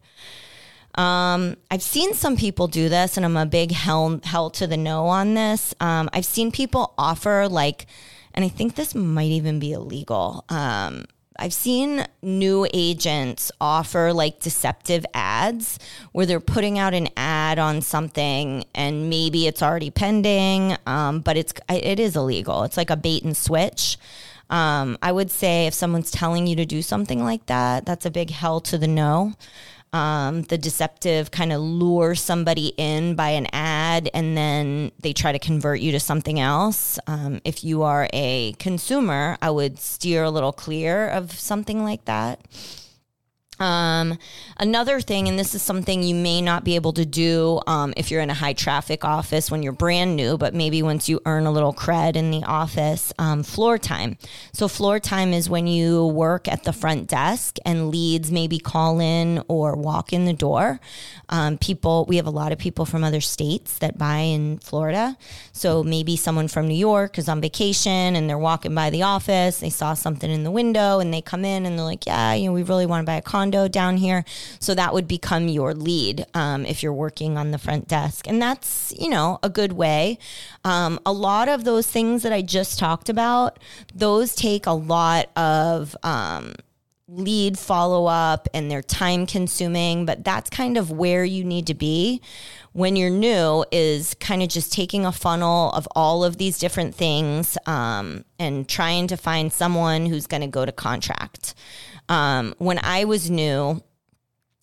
Um, 0.97 1.57
I've 1.69 1.83
seen 1.83 2.15
some 2.15 2.35
people 2.35 2.67
do 2.67 2.89
this, 2.89 3.17
and 3.17 3.25
I'm 3.25 3.37
a 3.37 3.45
big 3.45 3.71
hell, 3.71 4.19
hell 4.23 4.49
to 4.51 4.65
the 4.65 4.77
no 4.77 5.05
on 5.05 5.35
this. 5.35 5.75
Um, 5.79 6.09
I've 6.11 6.25
seen 6.25 6.51
people 6.51 6.93
offer, 6.97 7.47
like, 7.47 7.85
and 8.33 8.43
I 8.43 8.49
think 8.49 8.75
this 8.75 8.95
might 8.95 9.29
even 9.29 9.59
be 9.59 9.73
illegal. 9.73 10.43
Um, 10.49 11.05
I've 11.39 11.53
seen 11.53 12.05
new 12.23 12.67
agents 12.73 13.51
offer 13.61 14.11
like 14.11 14.39
deceptive 14.39 15.05
ads 15.13 15.77
where 16.11 16.25
they're 16.25 16.39
putting 16.39 16.79
out 16.79 16.95
an 16.95 17.09
ad 17.15 17.59
on 17.59 17.81
something 17.81 18.63
and 18.73 19.07
maybe 19.07 19.45
it's 19.45 19.61
already 19.61 19.91
pending, 19.91 20.75
um, 20.87 21.19
but 21.19 21.37
it's 21.37 21.53
it 21.69 21.99
is 21.99 22.15
illegal. 22.15 22.63
It's 22.63 22.75
like 22.75 22.89
a 22.89 22.97
bait 22.97 23.23
and 23.23 23.37
switch. 23.37 23.99
Um, 24.49 24.97
I 25.01 25.11
would 25.11 25.29
say 25.29 25.67
if 25.67 25.73
someone's 25.73 26.09
telling 26.09 26.47
you 26.47 26.55
to 26.55 26.65
do 26.65 26.81
something 26.81 27.23
like 27.23 27.45
that, 27.47 27.85
that's 27.85 28.05
a 28.07 28.11
big 28.11 28.31
hell 28.31 28.59
to 28.61 28.77
the 28.77 28.87
no 28.87 29.33
um, 29.93 30.43
the 30.43 30.57
deceptive 30.57 31.31
kind 31.31 31.53
of 31.53 31.61
lure 31.61 32.15
somebody 32.15 32.73
in 32.77 33.15
by 33.15 33.29
an 33.29 33.47
ad 33.53 34.09
and 34.13 34.37
then 34.37 34.91
they 34.99 35.13
try 35.13 35.31
to 35.31 35.39
convert 35.39 35.79
you 35.79 35.91
to 35.93 35.99
something 35.99 36.39
else. 36.39 36.99
Um, 37.07 37.41
if 37.43 37.63
you 37.63 37.83
are 37.83 38.09
a 38.13 38.53
consumer, 38.53 39.37
I 39.41 39.49
would 39.49 39.79
steer 39.79 40.23
a 40.23 40.29
little 40.29 40.51
clear 40.53 41.09
of 41.09 41.31
something 41.31 41.83
like 41.83 42.05
that. 42.05 42.41
Um, 43.59 44.17
another 44.57 45.01
thing, 45.01 45.27
and 45.27 45.37
this 45.37 45.55
is 45.55 45.61
something 45.61 46.03
you 46.03 46.15
may 46.15 46.41
not 46.41 46.63
be 46.63 46.75
able 46.75 46.93
to 46.93 47.05
do 47.05 47.59
um, 47.65 47.93
if 47.97 48.11
you're 48.11 48.21
in 48.21 48.29
a 48.29 48.35
high 48.35 48.53
traffic 48.53 49.03
office 49.03 49.49
when 49.49 49.63
you're 49.63 49.73
brand 49.73 50.15
new, 50.15 50.37
but 50.37 50.53
maybe 50.53 50.83
once 50.83 51.09
you 51.09 51.19
earn 51.25 51.45
a 51.45 51.51
little 51.51 51.73
cred 51.73 52.15
in 52.15 52.31
the 52.31 52.43
office, 52.43 53.11
um, 53.17 53.43
floor 53.43 53.77
time. 53.77 54.17
So, 54.53 54.67
floor 54.67 54.99
time 54.99 55.33
is 55.33 55.49
when 55.49 55.67
you 55.67 56.05
work 56.07 56.47
at 56.47 56.63
the 56.63 56.73
front 56.73 57.07
desk 57.07 57.57
and 57.65 57.89
leads 57.89 58.31
maybe 58.31 58.59
call 58.59 58.99
in 58.99 59.43
or 59.47 59.75
walk 59.75 60.13
in 60.13 60.25
the 60.25 60.33
door. 60.33 60.79
Um, 61.29 61.57
people, 61.57 62.05
we 62.07 62.17
have 62.17 62.27
a 62.27 62.31
lot 62.31 62.51
of 62.51 62.57
people 62.57 62.85
from 62.85 63.03
other 63.03 63.21
states 63.21 63.79
that 63.79 63.97
buy 63.97 64.19
in 64.19 64.59
Florida. 64.59 65.17
So, 65.51 65.83
maybe 65.83 66.15
someone 66.15 66.47
from 66.47 66.67
New 66.67 66.75
York 66.75 67.17
is 67.17 67.27
on 67.27 67.41
vacation 67.41 68.15
and 68.15 68.29
they're 68.29 68.37
walking 68.37 68.75
by 68.75 68.91
the 68.91 69.03
office, 69.03 69.59
they 69.59 69.69
saw 69.69 69.93
something 69.93 70.29
in 70.29 70.43
the 70.43 70.51
window 70.51 70.99
and 70.99 71.13
they 71.13 71.21
come 71.21 71.43
in 71.43 71.65
and 71.65 71.77
they're 71.77 71.85
like, 71.85 72.05
Yeah, 72.05 72.33
you 72.33 72.47
know, 72.47 72.53
we 72.53 72.63
really 72.63 72.85
want 72.85 73.05
to 73.05 73.09
buy 73.09 73.15
a 73.17 73.21
condo 73.21 73.46
condo 73.47 73.67
down 73.67 73.97
here. 73.97 74.23
So 74.59 74.75
that 74.75 74.93
would 74.93 75.07
become 75.07 75.47
your 75.47 75.73
lead 75.73 76.25
um, 76.33 76.65
if 76.65 76.83
you're 76.83 76.93
working 76.93 77.37
on 77.37 77.51
the 77.51 77.57
front 77.57 77.87
desk. 77.87 78.27
And 78.27 78.41
that's, 78.41 78.93
you 78.97 79.09
know, 79.09 79.39
a 79.43 79.49
good 79.49 79.73
way. 79.73 80.17
Um, 80.63 80.99
a 81.05 81.13
lot 81.13 81.49
of 81.49 81.63
those 81.63 81.87
things 81.87 82.23
that 82.23 82.33
I 82.33 82.41
just 82.41 82.79
talked 82.79 83.09
about, 83.09 83.59
those 83.93 84.35
take 84.35 84.65
a 84.65 84.71
lot 84.71 85.29
of, 85.37 85.95
um, 86.03 86.53
lead 87.09 87.57
follow 87.57 88.05
up 88.05 88.49
and 88.53 88.69
they're 88.69 88.81
time 88.81 89.25
consuming, 89.25 90.05
but 90.05 90.25
that's 90.25 90.49
kind 90.49 90.75
of 90.75 90.91
where 90.91 91.23
you 91.23 91.41
need 91.41 91.65
to 91.67 91.73
be 91.73 92.21
when 92.73 92.97
you're 92.97 93.09
new 93.09 93.63
is 93.71 94.13
kind 94.15 94.43
of 94.43 94.49
just 94.49 94.73
taking 94.73 95.05
a 95.05 95.11
funnel 95.11 95.71
of 95.71 95.87
all 95.95 96.25
of 96.25 96.37
these 96.37 96.59
different 96.59 96.93
things 96.93 97.57
um, 97.65 98.25
and 98.37 98.67
trying 98.67 99.07
to 99.07 99.15
find 99.15 99.53
someone 99.53 100.05
who's 100.05 100.27
going 100.27 100.41
to 100.41 100.47
go 100.47 100.65
to 100.65 100.71
contract. 100.73 101.55
Um, 102.09 102.55
when 102.57 102.79
I 102.83 103.05
was 103.05 103.29
new, 103.29 103.81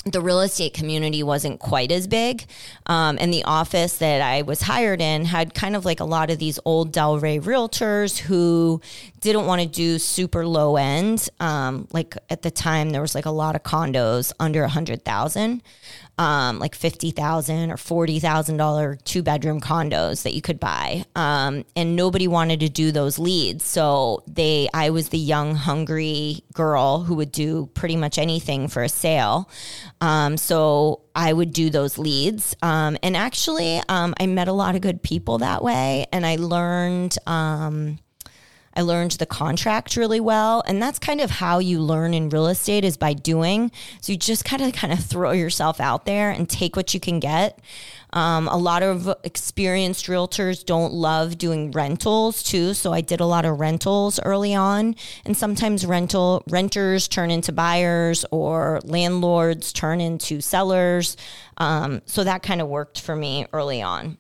the 0.05 0.21
real 0.21 0.41
estate 0.41 0.75
community 0.75 1.23
wasn't 1.23 1.61
quite 1.61 1.91
as 1.91 2.07
big. 2.07 2.45
Um, 2.87 3.17
and 3.21 3.33
the 3.33 3.45
office 3.45 3.99
that 3.99 4.21
I 4.21 4.43
was 4.43 4.61
hired 4.61 5.01
in 5.01 5.25
had 5.25 5.55
kind 5.55 5.75
of 5.75 5.85
like 5.85 6.01
a 6.01 6.05
lot 6.05 6.31
of 6.31 6.39
these 6.39 6.59
old 6.65 6.93
Delray 6.93 7.41
realtors 7.41 8.19
who 8.19 8.81
didn't 9.21 9.47
want 9.47 9.63
to 9.63 9.69
do 9.69 9.99
super 9.99 10.47
low 10.47 10.77
end. 10.77 11.29
Um, 11.41 11.89
like 11.93 12.17
at 12.29 12.43
the 12.43 12.51
time, 12.51 12.91
there 12.91 13.01
was 13.01 13.15
like 13.15 13.27
a 13.27 13.31
lot 13.31 13.57
of 13.57 13.63
condos 13.63 14.33
under 14.39 14.63
a 14.63 14.69
hundred 14.69 15.05
thousand 15.05 15.63
um, 16.19 16.59
like 16.59 16.75
fifty 16.75 17.11
thousand 17.11 17.71
or 17.71 17.77
forty 17.77 18.21
thousand 18.21 18.57
dollar 18.57 18.97
two 19.05 19.23
bedroom 19.23 19.61
condos 19.61 20.23
that 20.23 20.35
you 20.35 20.41
could 20.41 20.61
buy, 20.61 21.05
um, 21.17 21.65
and 21.75 21.97
nobody 21.97 22.29
wanted 22.29 22.61
to 22.61 22.69
do 22.69 22.93
those 22.93 23.19
leads. 23.19 23.65
So 23.65 24.23
they, 24.27 24.69
I 24.73 24.91
was 24.91 25.09
the 25.09 25.19
young, 25.19 25.55
hungry 25.57 26.45
girl 26.53 27.03
who 27.03 27.17
would 27.17 27.33
do 27.33 27.67
pretty 27.75 27.97
much 27.97 28.19
anything 28.19 28.69
for 28.69 28.83
a 28.83 28.89
sale. 28.89 29.51
Um, 30.01 30.37
so 30.37 31.03
I 31.15 31.33
would 31.33 31.53
do 31.53 31.71
those 31.71 31.99
leads, 31.99 32.55
um, 32.63 32.97
and 33.03 33.17
actually, 33.17 33.81
um, 33.89 34.15
I 34.21 34.27
met 34.27 34.49
a 34.49 34.53
lot 34.53 34.75
of 34.75 34.81
good 34.81 35.03
people 35.03 35.39
that 35.39 35.63
way, 35.63 36.07
and 36.13 36.25
I 36.25 36.37
learned 36.37 37.17
um, 37.27 37.99
I 38.77 38.83
learned 38.83 39.13
the 39.13 39.27
contract 39.27 39.97
really 39.97 40.21
well. 40.21 40.63
And 40.67 40.83
that's 40.83 40.99
kind 40.99 41.21
of 41.21 41.31
how 41.31 41.59
you 41.59 41.81
learn 41.81 42.15
in 42.15 42.29
real 42.29 42.47
estate 42.47 42.85
is 42.85 42.97
by 42.97 43.13
doing. 43.13 43.71
So 44.01 44.13
you 44.13 44.19
just 44.19 44.45
kind 44.45 44.63
of 44.63 44.73
kind 44.73 44.93
of 44.93 45.05
throw 45.05 45.33
yourself 45.33 45.81
out 45.81 46.07
there 46.07 46.31
and 46.31 46.49
take 46.49 46.77
what 46.77 46.95
you 46.95 47.01
can 47.01 47.21
get. 47.21 47.61
Um, 48.13 48.47
a 48.49 48.57
lot 48.57 48.83
of 48.83 49.13
experienced 49.25 50.07
realtors 50.07 50.65
don't 50.65 50.93
love 50.93 51.37
doing 51.37 51.73
rentals 51.73 52.43
too. 52.43 52.75
So 52.75 52.93
I 52.93 53.01
did 53.01 53.21
a 53.21 53.27
lot 53.27 53.45
of 53.45 53.59
rentals 53.59 54.21
early 54.21 54.55
on. 54.55 54.95
And 55.25 55.37
sometimes 55.37 55.85
rental 55.85 56.43
renters 56.49 57.09
turn 57.09 57.31
into 57.31 57.53
buyers 57.53 58.25
or 58.31 58.81
landlords 58.85 59.73
turn 59.73 60.01
into 60.01 60.41
sellers. 60.41 61.17
Um, 61.59 62.03
so 62.07 62.25
that 62.25 62.43
kind 62.43 62.61
of 62.61 62.69
worked 62.69 63.01
for 63.01 63.17
me 63.17 63.47
early 63.53 63.83
on. 63.83 64.19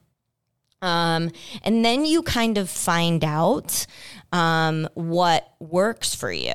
Um, 0.85 1.31
and 1.63 1.85
then 1.85 2.05
you 2.05 2.23
kind 2.23 2.59
of 2.59 2.69
find 2.69 3.25
out 3.25 3.87
um, 4.33 4.89
what 4.95 5.55
works 5.61 6.15
for 6.15 6.31
you. 6.31 6.55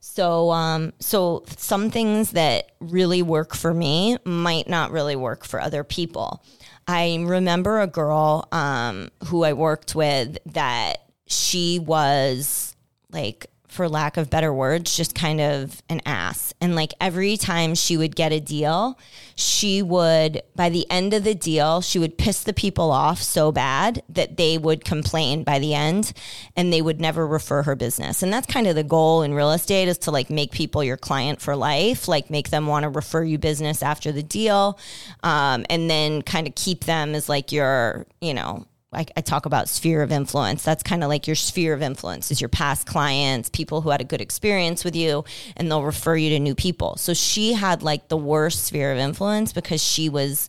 So, 0.00 0.50
um, 0.50 0.92
so 0.98 1.44
some 1.56 1.90
things 1.90 2.32
that 2.32 2.72
really 2.80 3.22
work 3.22 3.54
for 3.54 3.72
me 3.72 4.18
might 4.24 4.68
not 4.68 4.90
really 4.90 5.16
work 5.16 5.44
for 5.44 5.60
other 5.60 5.82
people. 5.82 6.44
I 6.86 7.24
remember 7.26 7.80
a 7.80 7.86
girl 7.86 8.48
um, 8.52 9.10
who 9.26 9.44
I 9.44 9.54
worked 9.54 9.94
with 9.94 10.36
that 10.46 10.96
she 11.26 11.78
was 11.78 12.76
like 13.12 13.46
for 13.70 13.88
lack 13.88 14.16
of 14.16 14.28
better 14.28 14.52
words, 14.52 14.96
just 14.96 15.14
kind 15.14 15.40
of 15.40 15.80
an 15.88 16.00
ass. 16.04 16.52
And 16.60 16.74
like 16.74 16.92
every 17.00 17.36
time 17.36 17.74
she 17.74 17.96
would 17.96 18.16
get 18.16 18.32
a 18.32 18.40
deal, 18.40 18.98
she 19.36 19.80
would, 19.80 20.42
by 20.56 20.68
the 20.68 20.90
end 20.90 21.14
of 21.14 21.24
the 21.24 21.34
deal, 21.34 21.80
she 21.80 21.98
would 21.98 22.18
piss 22.18 22.42
the 22.42 22.52
people 22.52 22.90
off 22.90 23.22
so 23.22 23.52
bad 23.52 24.02
that 24.08 24.36
they 24.36 24.58
would 24.58 24.84
complain 24.84 25.44
by 25.44 25.58
the 25.58 25.74
end 25.74 26.12
and 26.56 26.72
they 26.72 26.82
would 26.82 27.00
never 27.00 27.26
refer 27.26 27.62
her 27.62 27.76
business. 27.76 28.22
And 28.22 28.32
that's 28.32 28.46
kind 28.46 28.66
of 28.66 28.74
the 28.74 28.82
goal 28.82 29.22
in 29.22 29.34
real 29.34 29.52
estate 29.52 29.88
is 29.88 29.98
to 29.98 30.10
like 30.10 30.30
make 30.30 30.50
people 30.50 30.82
your 30.82 30.96
client 30.96 31.40
for 31.40 31.54
life, 31.54 32.08
like 32.08 32.28
make 32.28 32.50
them 32.50 32.66
want 32.66 32.82
to 32.82 32.88
refer 32.88 33.22
you 33.22 33.38
business 33.38 33.82
after 33.82 34.10
the 34.10 34.22
deal. 34.22 34.78
Um, 35.22 35.64
and 35.70 35.88
then 35.88 36.22
kind 36.22 36.48
of 36.48 36.54
keep 36.56 36.84
them 36.84 37.14
as 37.14 37.28
like 37.28 37.52
your, 37.52 38.06
you 38.20 38.34
know, 38.34 38.66
I, 38.92 39.06
I 39.16 39.20
talk 39.20 39.46
about 39.46 39.68
sphere 39.68 40.02
of 40.02 40.10
influence. 40.10 40.62
That's 40.64 40.82
kind 40.82 41.04
of 41.04 41.08
like 41.08 41.26
your 41.26 41.36
sphere 41.36 41.74
of 41.74 41.82
influence 41.82 42.30
is 42.30 42.40
your 42.40 42.48
past 42.48 42.86
clients, 42.86 43.48
people 43.48 43.82
who 43.82 43.90
had 43.90 44.00
a 44.00 44.04
good 44.04 44.20
experience 44.20 44.84
with 44.84 44.96
you, 44.96 45.24
and 45.56 45.70
they'll 45.70 45.84
refer 45.84 46.16
you 46.16 46.30
to 46.30 46.40
new 46.40 46.54
people. 46.54 46.96
So 46.96 47.14
she 47.14 47.52
had 47.52 47.82
like 47.82 48.08
the 48.08 48.16
worst 48.16 48.64
sphere 48.64 48.92
of 48.92 48.98
influence 48.98 49.52
because 49.52 49.82
she 49.82 50.08
was 50.08 50.48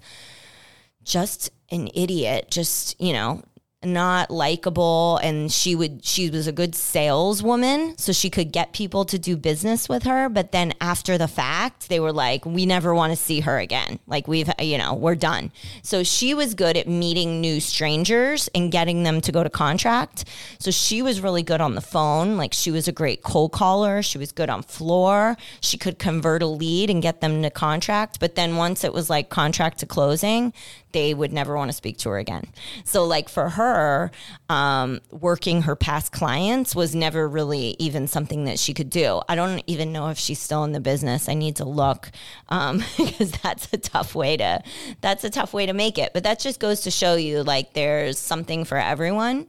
just 1.03 1.51
an 1.69 1.89
idiot, 1.93 2.47
just, 2.49 2.99
you 2.99 3.13
know, 3.13 3.43
not 3.83 4.29
likable 4.29 5.17
and 5.23 5.51
she 5.51 5.75
would 5.75 6.05
she 6.05 6.29
was 6.29 6.45
a 6.45 6.51
good 6.51 6.75
saleswoman 6.75 7.97
so 7.97 8.11
she 8.11 8.29
could 8.29 8.51
get 8.51 8.73
people 8.73 9.05
to 9.05 9.17
do 9.17 9.35
business 9.35 9.89
with 9.89 10.03
her 10.03 10.29
but 10.29 10.51
then 10.51 10.71
after 10.79 11.17
the 11.17 11.27
fact 11.27 11.89
they 11.89 11.99
were 11.99 12.13
like 12.13 12.45
we 12.45 12.65
never 12.65 12.93
want 12.93 13.11
to 13.11 13.15
see 13.15 13.39
her 13.41 13.57
again. 13.59 13.99
Like 14.07 14.27
we've 14.27 14.49
you 14.59 14.77
know 14.77 14.93
we're 14.93 15.15
done. 15.15 15.51
So 15.83 16.03
she 16.03 16.33
was 16.33 16.53
good 16.53 16.77
at 16.77 16.87
meeting 16.87 17.41
new 17.41 17.59
strangers 17.59 18.49
and 18.53 18.71
getting 18.71 19.03
them 19.03 19.21
to 19.21 19.31
go 19.31 19.43
to 19.43 19.49
contract. 19.49 20.25
So 20.59 20.71
she 20.71 21.01
was 21.01 21.21
really 21.21 21.43
good 21.43 21.61
on 21.61 21.75
the 21.75 21.81
phone. 21.81 22.37
Like 22.37 22.53
she 22.53 22.71
was 22.71 22.87
a 22.87 22.91
great 22.91 23.23
cold 23.23 23.51
caller. 23.51 24.01
She 24.01 24.17
was 24.17 24.31
good 24.31 24.49
on 24.49 24.63
floor. 24.63 25.37
She 25.61 25.77
could 25.77 25.99
convert 25.99 26.41
a 26.41 26.47
lead 26.47 26.89
and 26.89 27.01
get 27.01 27.21
them 27.21 27.41
to 27.43 27.49
contract. 27.49 28.19
But 28.19 28.35
then 28.35 28.55
once 28.55 28.83
it 28.83 28.93
was 28.93 29.09
like 29.09 29.29
contract 29.29 29.79
to 29.79 29.85
closing 29.85 30.53
they 30.91 31.13
would 31.13 31.31
never 31.31 31.55
want 31.55 31.69
to 31.69 31.73
speak 31.73 31.97
to 31.99 32.09
her 32.09 32.17
again. 32.17 32.45
So, 32.83 33.05
like 33.05 33.29
for 33.29 33.49
her, 33.49 34.11
um, 34.49 34.99
working 35.11 35.63
her 35.63 35.75
past 35.75 36.11
clients 36.11 36.75
was 36.75 36.95
never 36.95 37.27
really 37.27 37.75
even 37.79 38.07
something 38.07 38.45
that 38.45 38.59
she 38.59 38.73
could 38.73 38.89
do. 38.89 39.21
I 39.27 39.35
don't 39.35 39.63
even 39.67 39.91
know 39.91 40.09
if 40.09 40.17
she's 40.17 40.39
still 40.39 40.63
in 40.63 40.71
the 40.71 40.79
business. 40.79 41.29
I 41.29 41.33
need 41.33 41.57
to 41.57 41.65
look 41.65 42.11
um, 42.49 42.83
because 42.97 43.31
that's 43.31 43.71
a 43.73 43.77
tough 43.77 44.15
way 44.15 44.37
to 44.37 44.61
that's 45.01 45.23
a 45.23 45.29
tough 45.29 45.53
way 45.53 45.65
to 45.65 45.73
make 45.73 45.97
it. 45.97 46.11
But 46.13 46.23
that 46.23 46.39
just 46.39 46.59
goes 46.59 46.81
to 46.81 46.91
show 46.91 47.15
you 47.15 47.43
like 47.43 47.73
there's 47.73 48.17
something 48.19 48.65
for 48.65 48.77
everyone. 48.77 49.47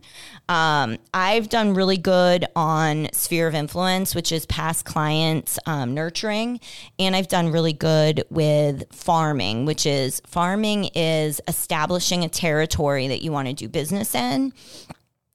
Um, 0.48 0.98
I've 1.14 1.48
done 1.48 1.74
really 1.74 1.96
good 1.96 2.46
on 2.56 3.08
sphere 3.12 3.46
of 3.46 3.54
influence, 3.54 4.14
which 4.14 4.32
is 4.32 4.44
past 4.46 4.84
clients 4.84 5.58
um, 5.66 5.94
nurturing, 5.94 6.60
and 6.98 7.14
I've 7.16 7.28
done 7.28 7.50
really 7.50 7.72
good 7.72 8.24
with 8.28 8.84
farming, 8.92 9.64
which 9.64 9.86
is 9.86 10.20
farming 10.26 10.90
is 10.94 11.31
establishing 11.48 12.24
a 12.24 12.28
territory 12.28 13.08
that 13.08 13.22
you 13.22 13.32
want 13.32 13.48
to 13.48 13.54
do 13.54 13.68
business 13.68 14.14
in 14.14 14.52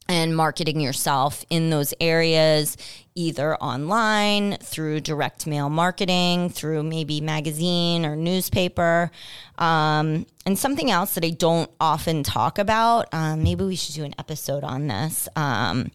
and 0.09 0.35
marketing 0.35 0.79
yourself 0.79 1.45
in 1.49 1.69
those 1.69 1.93
areas, 1.99 2.77
either 3.15 3.55
online, 3.57 4.57
through 4.57 5.01
direct 5.01 5.47
mail 5.47 5.69
marketing, 5.69 6.49
through 6.49 6.83
maybe 6.83 7.19
magazine 7.19 8.05
or 8.05 8.15
newspaper. 8.15 9.11
Um, 9.57 10.25
and 10.45 10.57
something 10.57 10.91
else 10.91 11.15
that 11.15 11.25
I 11.25 11.31
don't 11.31 11.69
often 11.79 12.23
talk 12.23 12.57
about, 12.57 13.07
um, 13.13 13.43
maybe 13.43 13.65
we 13.65 13.75
should 13.75 13.95
do 13.95 14.03
an 14.03 14.15
episode 14.19 14.63
on 14.63 14.87
this, 14.87 15.27
um, 15.35 15.91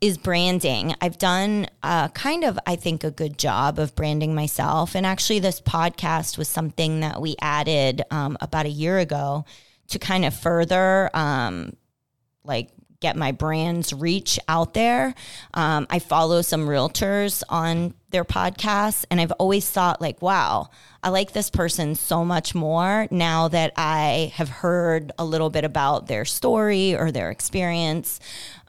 is 0.00 0.18
branding. 0.18 0.94
I've 1.00 1.16
done 1.16 1.68
uh, 1.82 2.08
kind 2.08 2.44
of, 2.44 2.58
I 2.66 2.76
think, 2.76 3.04
a 3.04 3.10
good 3.10 3.38
job 3.38 3.78
of 3.78 3.94
branding 3.94 4.34
myself. 4.34 4.94
And 4.94 5.06
actually, 5.06 5.38
this 5.38 5.60
podcast 5.60 6.36
was 6.36 6.48
something 6.48 7.00
that 7.00 7.20
we 7.20 7.36
added 7.40 8.02
um, 8.10 8.36
about 8.40 8.66
a 8.66 8.70
year 8.70 8.98
ago 8.98 9.44
to 9.88 9.98
kind 9.98 10.24
of 10.24 10.34
further 10.34 11.10
um, 11.14 11.76
like 12.44 12.70
get 13.04 13.16
my 13.16 13.32
brand's 13.32 13.92
reach 13.92 14.38
out 14.48 14.72
there. 14.72 15.14
Um, 15.52 15.86
I 15.90 15.98
follow 15.98 16.40
some 16.40 16.66
realtors 16.66 17.42
on 17.50 17.92
their 18.08 18.24
podcasts, 18.24 19.04
and 19.10 19.20
I've 19.20 19.32
always 19.32 19.68
thought, 19.68 20.00
like, 20.00 20.22
wow, 20.22 20.70
I 21.02 21.10
like 21.10 21.32
this 21.32 21.50
person 21.50 21.96
so 21.96 22.24
much 22.24 22.54
more 22.54 23.06
now 23.10 23.48
that 23.48 23.74
I 23.76 24.32
have 24.36 24.48
heard 24.48 25.12
a 25.18 25.24
little 25.26 25.50
bit 25.50 25.64
about 25.64 26.06
their 26.06 26.24
story 26.24 26.96
or 26.96 27.12
their 27.12 27.30
experience. 27.30 28.20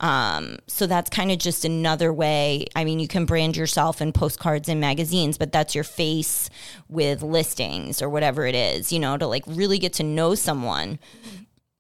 Um, 0.02 0.58
so 0.68 0.86
that's 0.86 1.10
kind 1.10 1.32
of 1.32 1.38
just 1.38 1.64
another 1.64 2.12
way. 2.12 2.66
I 2.76 2.84
mean, 2.84 3.00
you 3.00 3.08
can 3.08 3.24
brand 3.24 3.56
yourself 3.56 4.02
in 4.02 4.12
postcards 4.12 4.68
and 4.68 4.82
magazines, 4.82 5.38
but 5.38 5.54
that's 5.54 5.76
your 5.76 5.86
face 5.86 6.50
with 6.90 7.22
listings 7.22 8.02
or 8.02 8.10
whatever 8.10 8.46
it 8.46 8.56
is, 8.56 8.92
you 8.92 9.00
know, 9.00 9.16
to 9.16 9.28
like 9.28 9.44
really 9.48 9.80
get 9.80 9.94
to 9.94 10.04
know 10.04 10.36
someone 10.36 11.00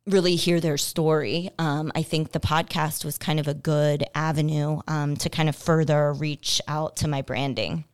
really 0.07 0.35
hear 0.35 0.59
their 0.59 0.77
story. 0.77 1.50
Um, 1.57 1.91
I 1.95 2.03
think 2.03 2.31
the 2.31 2.39
podcast 2.39 3.03
was 3.03 3.17
kind 3.17 3.39
of 3.39 3.47
a 3.47 3.53
good 3.53 4.05
avenue 4.13 4.81
um, 4.88 5.15
to 5.17 5.29
kind 5.29 5.50
of 5.50 5.55
further 5.55 6.13
reach 6.13 6.62
out 6.67 6.97
to 6.97 7.07
my 7.07 7.21
branding. 7.21 7.85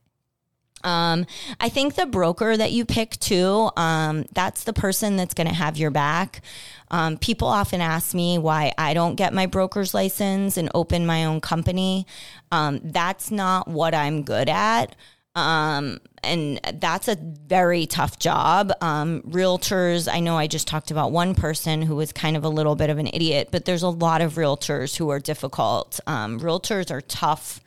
Um, 0.83 1.25
I 1.59 1.69
think 1.69 1.95
the 1.95 2.05
broker 2.05 2.57
that 2.57 2.71
you 2.71 2.85
pick 2.85 3.11
too, 3.19 3.69
um, 3.77 4.25
that's 4.33 4.63
the 4.63 4.73
person 4.73 5.15
that's 5.15 5.33
going 5.33 5.47
to 5.47 5.53
have 5.53 5.77
your 5.77 5.91
back. 5.91 6.41
Um, 6.89 7.17
people 7.17 7.47
often 7.47 7.81
ask 7.81 8.13
me 8.13 8.37
why 8.37 8.73
I 8.77 8.93
don't 8.93 9.15
get 9.15 9.33
my 9.33 9.45
broker's 9.45 9.93
license 9.93 10.57
and 10.57 10.69
open 10.73 11.05
my 11.05 11.25
own 11.25 11.39
company. 11.39 12.07
Um, 12.51 12.81
that's 12.83 13.31
not 13.31 13.67
what 13.67 13.93
I'm 13.93 14.23
good 14.23 14.49
at. 14.49 14.95
Um, 15.35 15.99
and 16.23 16.59
that's 16.79 17.07
a 17.07 17.15
very 17.15 17.85
tough 17.85 18.19
job. 18.19 18.71
Um, 18.81 19.21
realtors, 19.21 20.11
I 20.11 20.19
know 20.19 20.37
I 20.37 20.47
just 20.47 20.67
talked 20.67 20.91
about 20.91 21.11
one 21.11 21.35
person 21.35 21.81
who 21.81 21.95
was 21.95 22.11
kind 22.11 22.35
of 22.35 22.43
a 22.43 22.49
little 22.49 22.75
bit 22.75 22.89
of 22.89 22.97
an 22.97 23.07
idiot, 23.07 23.49
but 23.51 23.65
there's 23.65 23.83
a 23.83 23.89
lot 23.89 24.21
of 24.21 24.33
realtors 24.33 24.97
who 24.97 25.09
are 25.09 25.19
difficult. 25.19 25.99
Um, 26.05 26.39
realtors 26.39 26.91
are 26.91 27.01
tough, 27.01 27.61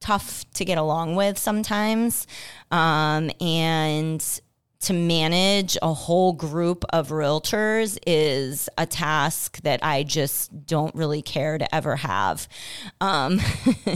tough 0.00 0.44
to 0.54 0.64
get 0.64 0.76
along 0.76 1.14
with 1.14 1.38
sometimes. 1.38 2.26
Um, 2.70 3.30
and 3.40 4.40
to 4.84 4.92
manage 4.92 5.76
a 5.82 5.92
whole 5.92 6.32
group 6.32 6.84
of 6.90 7.08
realtors 7.08 7.98
is 8.06 8.68
a 8.78 8.86
task 8.86 9.60
that 9.62 9.80
I 9.82 10.02
just 10.02 10.66
don't 10.66 10.94
really 10.94 11.22
care 11.22 11.58
to 11.58 11.74
ever 11.74 11.96
have. 11.96 12.48
Um, 13.00 13.40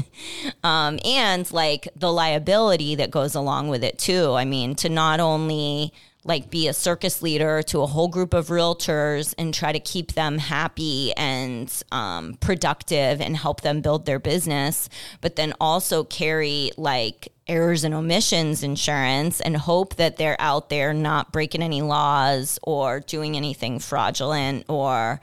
um, 0.64 0.98
and 1.04 1.50
like 1.52 1.88
the 1.94 2.12
liability 2.12 2.94
that 2.96 3.10
goes 3.10 3.34
along 3.34 3.68
with 3.68 3.84
it 3.84 3.98
too. 3.98 4.32
I 4.32 4.44
mean, 4.44 4.74
to 4.76 4.88
not 4.88 5.20
only 5.20 5.92
like 6.28 6.50
be 6.50 6.68
a 6.68 6.74
circus 6.74 7.22
leader 7.22 7.62
to 7.62 7.80
a 7.80 7.86
whole 7.86 8.06
group 8.06 8.34
of 8.34 8.48
realtors 8.48 9.34
and 9.38 9.54
try 9.54 9.72
to 9.72 9.80
keep 9.80 10.12
them 10.12 10.36
happy 10.36 11.12
and 11.16 11.82
um, 11.90 12.34
productive 12.34 13.20
and 13.20 13.36
help 13.36 13.62
them 13.62 13.80
build 13.80 14.04
their 14.04 14.18
business, 14.18 14.90
but 15.22 15.36
then 15.36 15.54
also 15.58 16.04
carry 16.04 16.70
like 16.76 17.32
errors 17.48 17.82
and 17.82 17.94
omissions 17.94 18.62
insurance 18.62 19.40
and 19.40 19.56
hope 19.56 19.96
that 19.96 20.18
they're 20.18 20.38
out 20.38 20.68
there 20.68 20.92
not 20.92 21.32
breaking 21.32 21.62
any 21.62 21.80
laws 21.80 22.58
or 22.62 23.00
doing 23.00 23.34
anything 23.34 23.78
fraudulent 23.78 24.66
or 24.68 25.18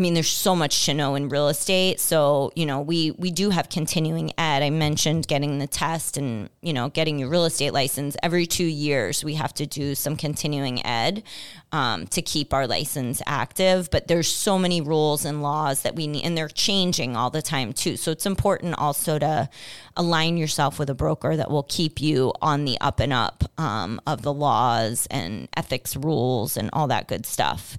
I 0.00 0.02
mean, 0.02 0.14
there's 0.14 0.30
so 0.30 0.56
much 0.56 0.86
to 0.86 0.94
know 0.94 1.14
in 1.14 1.28
real 1.28 1.48
estate. 1.48 2.00
So, 2.00 2.52
you 2.56 2.64
know, 2.64 2.80
we 2.80 3.10
we 3.10 3.30
do 3.30 3.50
have 3.50 3.68
continuing 3.68 4.32
ed. 4.38 4.62
I 4.62 4.70
mentioned 4.70 5.28
getting 5.28 5.58
the 5.58 5.66
test 5.66 6.16
and, 6.16 6.48
you 6.62 6.72
know, 6.72 6.88
getting 6.88 7.18
your 7.18 7.28
real 7.28 7.44
estate 7.44 7.74
license. 7.74 8.16
Every 8.22 8.46
two 8.46 8.64
years, 8.64 9.22
we 9.22 9.34
have 9.34 9.52
to 9.52 9.66
do 9.66 9.94
some 9.94 10.16
continuing 10.16 10.82
ed 10.86 11.22
um, 11.70 12.06
to 12.06 12.22
keep 12.22 12.54
our 12.54 12.66
license 12.66 13.20
active. 13.26 13.90
But 13.90 14.08
there's 14.08 14.26
so 14.26 14.58
many 14.58 14.80
rules 14.80 15.26
and 15.26 15.42
laws 15.42 15.82
that 15.82 15.94
we 15.94 16.06
need, 16.06 16.24
and 16.24 16.34
they're 16.34 16.48
changing 16.48 17.14
all 17.14 17.28
the 17.28 17.42
time 17.42 17.74
too. 17.74 17.98
So 17.98 18.10
it's 18.10 18.24
important 18.24 18.76
also 18.78 19.18
to 19.18 19.50
align 19.98 20.38
yourself 20.38 20.78
with 20.78 20.88
a 20.88 20.94
broker 20.94 21.36
that 21.36 21.50
will 21.50 21.64
keep 21.64 22.00
you 22.00 22.32
on 22.40 22.64
the 22.64 22.80
up 22.80 23.00
and 23.00 23.12
up 23.12 23.44
um, 23.58 24.00
of 24.06 24.22
the 24.22 24.32
laws 24.32 25.06
and 25.10 25.46
ethics 25.54 25.94
rules 25.94 26.56
and 26.56 26.70
all 26.72 26.86
that 26.86 27.06
good 27.06 27.26
stuff. 27.26 27.76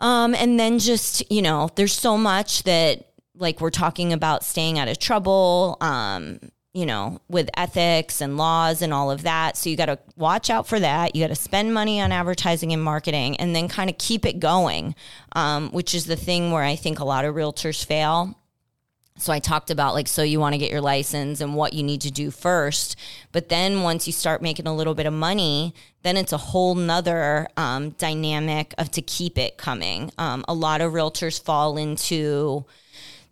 Um, 0.00 0.34
and 0.34 0.58
then 0.58 0.78
just, 0.78 1.30
you 1.30 1.42
know, 1.42 1.70
there's 1.76 1.92
so 1.92 2.18
much 2.18 2.64
that 2.64 3.06
like 3.36 3.60
we're 3.60 3.70
talking 3.70 4.12
about 4.12 4.44
staying 4.44 4.78
out 4.78 4.88
of 4.88 4.98
trouble, 4.98 5.76
um, 5.80 6.38
you 6.72 6.86
know, 6.86 7.20
with 7.28 7.48
ethics 7.56 8.20
and 8.20 8.36
laws 8.36 8.82
and 8.82 8.92
all 8.92 9.10
of 9.10 9.22
that. 9.22 9.56
So 9.56 9.70
you 9.70 9.76
got 9.76 9.86
to 9.86 9.98
watch 10.16 10.50
out 10.50 10.66
for 10.66 10.80
that. 10.80 11.14
You 11.14 11.22
got 11.22 11.28
to 11.28 11.36
spend 11.36 11.72
money 11.72 12.00
on 12.00 12.10
advertising 12.10 12.72
and 12.72 12.82
marketing 12.82 13.36
and 13.36 13.54
then 13.54 13.68
kind 13.68 13.88
of 13.88 13.96
keep 13.96 14.26
it 14.26 14.40
going, 14.40 14.94
um, 15.32 15.70
which 15.70 15.94
is 15.94 16.06
the 16.06 16.16
thing 16.16 16.50
where 16.50 16.64
I 16.64 16.74
think 16.74 16.98
a 16.98 17.04
lot 17.04 17.24
of 17.24 17.34
realtors 17.34 17.84
fail 17.84 18.36
so 19.16 19.32
I 19.32 19.38
talked 19.38 19.70
about 19.70 19.94
like, 19.94 20.08
so 20.08 20.22
you 20.24 20.40
want 20.40 20.54
to 20.54 20.58
get 20.58 20.72
your 20.72 20.80
license 20.80 21.40
and 21.40 21.54
what 21.54 21.72
you 21.72 21.84
need 21.84 22.00
to 22.00 22.10
do 22.10 22.32
first. 22.32 22.96
But 23.30 23.48
then 23.48 23.82
once 23.82 24.08
you 24.08 24.12
start 24.12 24.42
making 24.42 24.66
a 24.66 24.74
little 24.74 24.94
bit 24.94 25.06
of 25.06 25.12
money, 25.12 25.72
then 26.02 26.16
it's 26.16 26.32
a 26.32 26.36
whole 26.36 26.74
nother 26.74 27.46
um, 27.56 27.90
dynamic 27.90 28.74
of 28.76 28.90
to 28.90 29.02
keep 29.02 29.38
it 29.38 29.56
coming. 29.56 30.10
Um, 30.18 30.44
a 30.48 30.54
lot 30.54 30.80
of 30.80 30.92
realtors 30.92 31.40
fall 31.40 31.76
into, 31.76 32.64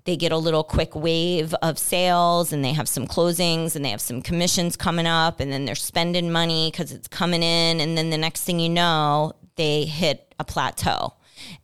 they 0.05 0.16
get 0.16 0.31
a 0.31 0.37
little 0.37 0.62
quick 0.62 0.95
wave 0.95 1.53
of 1.62 1.81
sales 1.81 2.53
and 2.53 2.64
they 2.64 2.73
have 2.75 2.88
some 2.88 3.09
closings 3.09 3.75
and 3.75 3.85
they 3.85 3.90
have 3.90 4.01
some 4.01 4.23
commissions 4.23 4.77
coming 4.77 5.07
up 5.07 5.40
and 5.40 5.51
then 5.51 5.64
they're 5.64 5.75
spending 5.75 6.31
money 6.31 6.71
because 6.71 6.92
it's 6.92 7.09
coming 7.09 7.42
in. 7.42 7.81
And 7.81 7.99
then 7.99 8.11
the 8.11 8.18
next 8.18 8.45
thing 8.45 8.61
you 8.61 8.68
know, 8.68 9.33
they 9.57 9.85
hit 9.85 10.33
a 10.38 10.45
plateau 10.45 11.14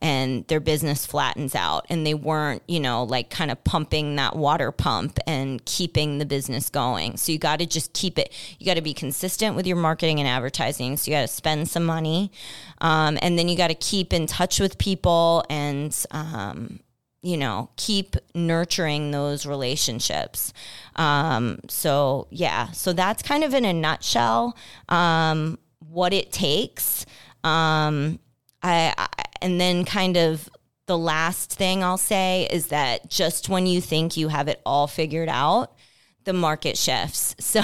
and 0.01 0.47
their 0.47 0.59
business 0.59 1.05
flattens 1.05 1.55
out 1.55 1.85
and 1.89 2.05
they 2.05 2.13
weren't, 2.13 2.63
you 2.67 2.79
know, 2.79 3.03
like 3.03 3.29
kind 3.29 3.51
of 3.51 3.63
pumping 3.63 4.15
that 4.15 4.35
water 4.35 4.71
pump 4.71 5.19
and 5.27 5.63
keeping 5.65 6.17
the 6.17 6.25
business 6.25 6.69
going. 6.69 7.17
So 7.17 7.31
you 7.31 7.39
got 7.39 7.59
to 7.59 7.65
just 7.65 7.93
keep 7.93 8.17
it, 8.17 8.33
you 8.59 8.65
got 8.65 8.75
to 8.75 8.81
be 8.81 8.93
consistent 8.93 9.55
with 9.55 9.67
your 9.67 9.77
marketing 9.77 10.19
and 10.19 10.27
advertising. 10.27 10.97
So 10.97 11.11
you 11.11 11.17
got 11.17 11.21
to 11.21 11.27
spend 11.27 11.67
some 11.69 11.85
money. 11.85 12.31
Um, 12.81 13.17
and 13.21 13.37
then 13.37 13.47
you 13.49 13.57
got 13.57 13.69
to 13.69 13.75
keep 13.75 14.13
in 14.13 14.27
touch 14.27 14.59
with 14.59 14.77
people 14.77 15.43
and, 15.49 15.95
um, 16.11 16.79
you 17.21 17.35
know, 17.35 17.69
keep 17.75 18.15
nurturing 18.33 19.11
those 19.11 19.45
relationships. 19.45 20.53
Um, 20.95 21.59
so, 21.67 22.27
yeah, 22.29 22.71
so 22.71 22.93
that's 22.93 23.21
kind 23.21 23.43
of 23.43 23.53
in 23.53 23.65
a 23.65 23.73
nutshell 23.73 24.55
um, 24.87 25.59
what 25.79 26.13
it 26.13 26.31
takes. 26.31 27.05
Um, 27.43 28.19
I, 28.61 28.93
I 28.97 29.07
and 29.41 29.59
then 29.59 29.85
kind 29.85 30.17
of 30.17 30.49
the 30.85 30.97
last 30.97 31.53
thing 31.53 31.83
I'll 31.83 31.97
say 31.97 32.47
is 32.49 32.67
that 32.67 33.09
just 33.09 33.47
when 33.47 33.67
you 33.67 33.79
think 33.79 34.17
you 34.17 34.29
have 34.29 34.47
it 34.47 34.61
all 34.65 34.87
figured 34.87 35.29
out, 35.29 35.75
the 36.23 36.33
market 36.33 36.77
shifts. 36.77 37.35
So 37.39 37.61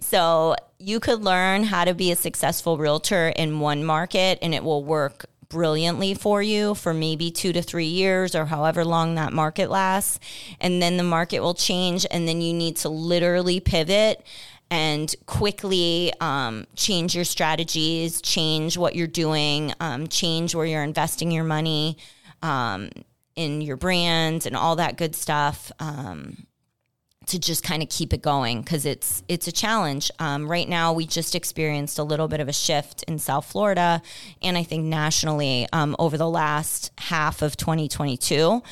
so 0.00 0.56
you 0.78 0.98
could 0.98 1.22
learn 1.22 1.64
how 1.64 1.84
to 1.84 1.94
be 1.94 2.10
a 2.10 2.16
successful 2.16 2.76
realtor 2.76 3.28
in 3.28 3.60
one 3.60 3.84
market 3.84 4.38
and 4.42 4.54
it 4.54 4.64
will 4.64 4.82
work 4.82 5.26
brilliantly 5.48 6.14
for 6.14 6.42
you 6.42 6.74
for 6.74 6.94
maybe 6.94 7.30
2 7.30 7.52
to 7.52 7.62
3 7.62 7.84
years 7.84 8.34
or 8.34 8.46
however 8.46 8.84
long 8.84 9.14
that 9.14 9.32
market 9.32 9.70
lasts 9.70 10.18
and 10.60 10.82
then 10.82 10.96
the 10.96 11.02
market 11.02 11.40
will 11.40 11.54
change 11.54 12.06
and 12.10 12.26
then 12.26 12.40
you 12.40 12.52
need 12.54 12.74
to 12.76 12.88
literally 12.88 13.60
pivot 13.60 14.24
and 14.72 15.14
quickly 15.26 16.10
um, 16.22 16.66
change 16.76 17.14
your 17.14 17.26
strategies, 17.26 18.22
change 18.22 18.78
what 18.78 18.96
you're 18.96 19.06
doing, 19.06 19.74
um, 19.80 20.08
change 20.08 20.54
where 20.54 20.64
you're 20.64 20.82
investing 20.82 21.30
your 21.30 21.44
money 21.44 21.98
um, 22.40 22.88
in 23.36 23.60
your 23.60 23.76
brand 23.76 24.46
and 24.46 24.56
all 24.56 24.76
that 24.76 24.96
good 24.96 25.14
stuff. 25.14 25.70
Um, 25.78 26.46
to 27.26 27.38
just 27.38 27.62
kind 27.62 27.82
of 27.82 27.88
keep 27.88 28.12
it 28.12 28.22
going 28.22 28.62
because 28.62 28.86
it's 28.86 29.22
it's 29.28 29.46
a 29.46 29.52
challenge. 29.52 30.10
Um, 30.18 30.50
right 30.50 30.68
now, 30.68 30.92
we 30.92 31.06
just 31.06 31.34
experienced 31.34 31.98
a 31.98 32.02
little 32.02 32.28
bit 32.28 32.40
of 32.40 32.48
a 32.48 32.52
shift 32.52 33.02
in 33.04 33.18
South 33.18 33.46
Florida, 33.46 34.02
and 34.40 34.56
I 34.58 34.62
think 34.62 34.84
nationally 34.84 35.66
um, 35.72 35.96
over 35.98 36.16
the 36.16 36.28
last 36.28 36.90
half 36.98 37.42
of 37.42 37.56
2022. 37.56 38.62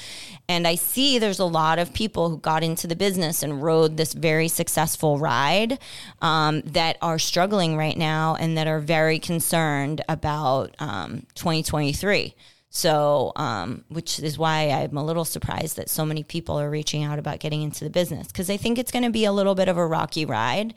And 0.49 0.67
I 0.67 0.75
see 0.75 1.19
there's 1.19 1.39
a 1.39 1.45
lot 1.45 1.79
of 1.79 1.95
people 1.95 2.29
who 2.29 2.39
got 2.39 2.65
into 2.65 2.87
the 2.87 2.97
business 2.97 3.43
and 3.43 3.63
rode 3.63 3.97
this 3.97 4.13
very 4.13 4.49
successful 4.49 5.19
ride 5.19 5.79
um, 6.21 6.63
that 6.63 6.99
are 7.01 7.19
struggling 7.19 7.77
right 7.77 7.97
now 7.97 8.35
and 8.35 8.59
that 8.59 8.67
are 8.67 8.81
very 8.81 9.19
concerned 9.19 10.03
about 10.09 10.75
um, 10.81 11.27
2023. 11.35 12.35
So, 12.73 13.33
um, 13.35 13.85
which 13.89 14.21
is 14.21 14.39
why 14.39 14.71
I'm 14.71 14.97
a 14.97 15.05
little 15.05 15.25
surprised 15.25 15.77
that 15.77 15.91
so 15.91 16.07
many 16.07 16.23
people 16.23 16.59
are 16.59 16.71
reaching 16.71 17.03
out 17.03 17.19
about 17.19 17.41
getting 17.41 17.63
into 17.63 17.83
the 17.83 17.91
business 17.91 18.29
because 18.29 18.49
I 18.49 18.57
think 18.57 18.79
it's 18.79 18.93
going 18.93 19.03
to 19.03 19.11
be 19.11 19.25
a 19.25 19.33
little 19.33 19.57
bit 19.57 19.69
of 19.69 19.77
a 19.77 19.85
rocky 19.85 20.25
ride. 20.25 20.75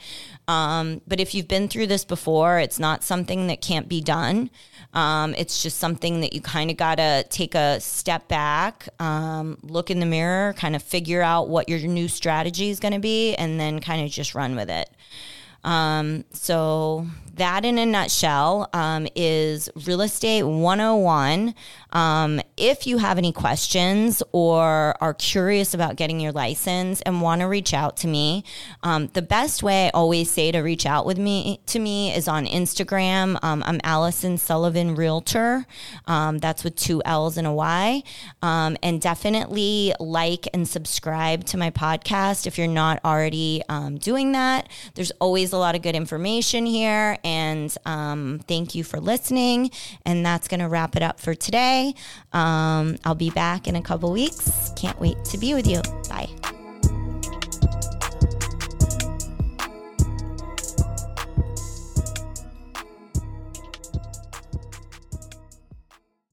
Um, 0.48 1.02
but 1.08 1.20
if 1.20 1.36
you've 1.36 1.48
been 1.48 1.68
through 1.68 1.86
this 1.86 2.04
before, 2.04 2.58
it's 2.58 2.80
not 2.80 3.04
something 3.04 3.46
that 3.46 3.62
can't 3.62 3.88
be 3.88 4.02
done. 4.02 4.50
Um, 4.96 5.36
it's 5.38 5.62
just 5.62 5.78
something 5.78 6.22
that 6.22 6.34
you 6.34 6.42
kind 6.42 6.72
of 6.72 6.78
got 6.78 6.96
to 6.96 7.26
take 7.30 7.54
a 7.54 7.80
step 7.80 8.28
back, 8.28 8.90
um, 9.00 9.60
look 9.62 9.92
in 9.92 10.00
the 10.00 10.08
mirror, 10.08 10.54
kind 10.54 10.76
of 10.76 10.82
figure 10.82 11.22
out 11.22 11.48
what 11.48 11.70
your 11.70 11.78
new 11.80 12.08
strategy 12.08 12.72
is 12.72 12.80
going 12.80 12.94
to 12.94 13.00
be, 13.00 13.36
and 13.36 13.60
then 13.60 13.80
kind 13.80 14.04
of 14.04 14.10
just 14.10 14.34
run 14.34 14.56
with 14.56 14.72
it. 14.72 14.90
Um, 15.64 16.26
so 16.34 17.08
that 17.34 17.66
in 17.66 17.80
a 17.80 17.86
nutshell 17.86 18.70
um, 18.74 19.08
is 19.16 19.70
real 19.88 20.02
estate 20.02 20.44
101. 20.44 21.56
Um, 21.92 22.42
if 22.58 22.86
you 22.86 23.00
have 23.00 23.18
any 23.18 23.32
questions 23.32 24.22
or 24.32 24.96
are 25.02 25.14
curious 25.16 25.74
about 25.74 25.96
getting 25.96 26.20
your 26.20 26.32
license 26.32 27.02
and 27.02 27.22
want 27.22 27.42
to 27.42 27.48
reach 27.48 27.74
out 27.74 27.98
to 27.98 28.08
me, 28.08 28.44
um, 28.84 29.08
the 29.14 29.22
best 29.22 29.64
way 29.64 29.88
I 29.88 29.90
always 29.90 30.30
say 30.30 30.52
to 30.52 30.60
reach 30.60 30.86
out 30.86 31.06
with 31.06 31.18
me 31.18 31.60
to 31.68 31.80
me 31.80 32.14
is 32.14 32.28
on 32.28 32.46
Instagram. 32.46 33.38
Um, 33.44 33.64
I'm 33.66 33.80
Allyson 33.84 34.38
Sullivan 34.38 34.96
Realtor. 34.96 35.66
Um, 36.06 36.38
that's 36.38 36.64
with 36.64 36.76
two 36.76 37.02
L's 37.04 37.38
and 37.38 37.48
a 37.48 37.52
Y. 37.52 38.04
Um, 38.44 38.78
and 38.84 39.02
definitely 39.02 39.94
like 40.00 40.48
and 40.54 40.68
subscribe 40.68 41.46
to 41.46 41.58
my 41.58 41.72
podcast 41.72 42.46
if 42.46 42.58
you're 42.60 42.68
not 42.68 43.00
already 43.04 43.64
doing 44.00 44.34
that. 44.34 44.70
There's 44.94 45.12
always 45.20 45.52
a 45.52 45.58
lot 45.58 45.76
of 45.76 45.82
good 45.82 45.96
information 45.96 46.66
here. 46.66 47.18
And 47.24 47.76
um, 47.86 48.40
thank 48.48 48.76
you 48.76 48.84
for 48.84 49.00
listening. 49.00 49.72
And 50.06 50.26
that's 50.26 50.48
going 50.48 50.60
to 50.60 50.68
wrap 50.68 50.96
it 50.96 51.04
up 51.04 51.20
for 51.20 51.34
today. 51.34 51.94
Um, 52.32 52.98
I'll 53.06 53.16
be 53.16 53.30
back 53.30 53.68
in 53.68 53.76
a 53.76 53.82
couple 53.82 54.12
weeks. 54.12 54.72
Can't 54.76 55.00
wait 55.00 55.24
to 55.26 55.38
be 55.38 55.54
with 55.54 55.68
you. 55.68 55.82
Bye. 56.10 56.53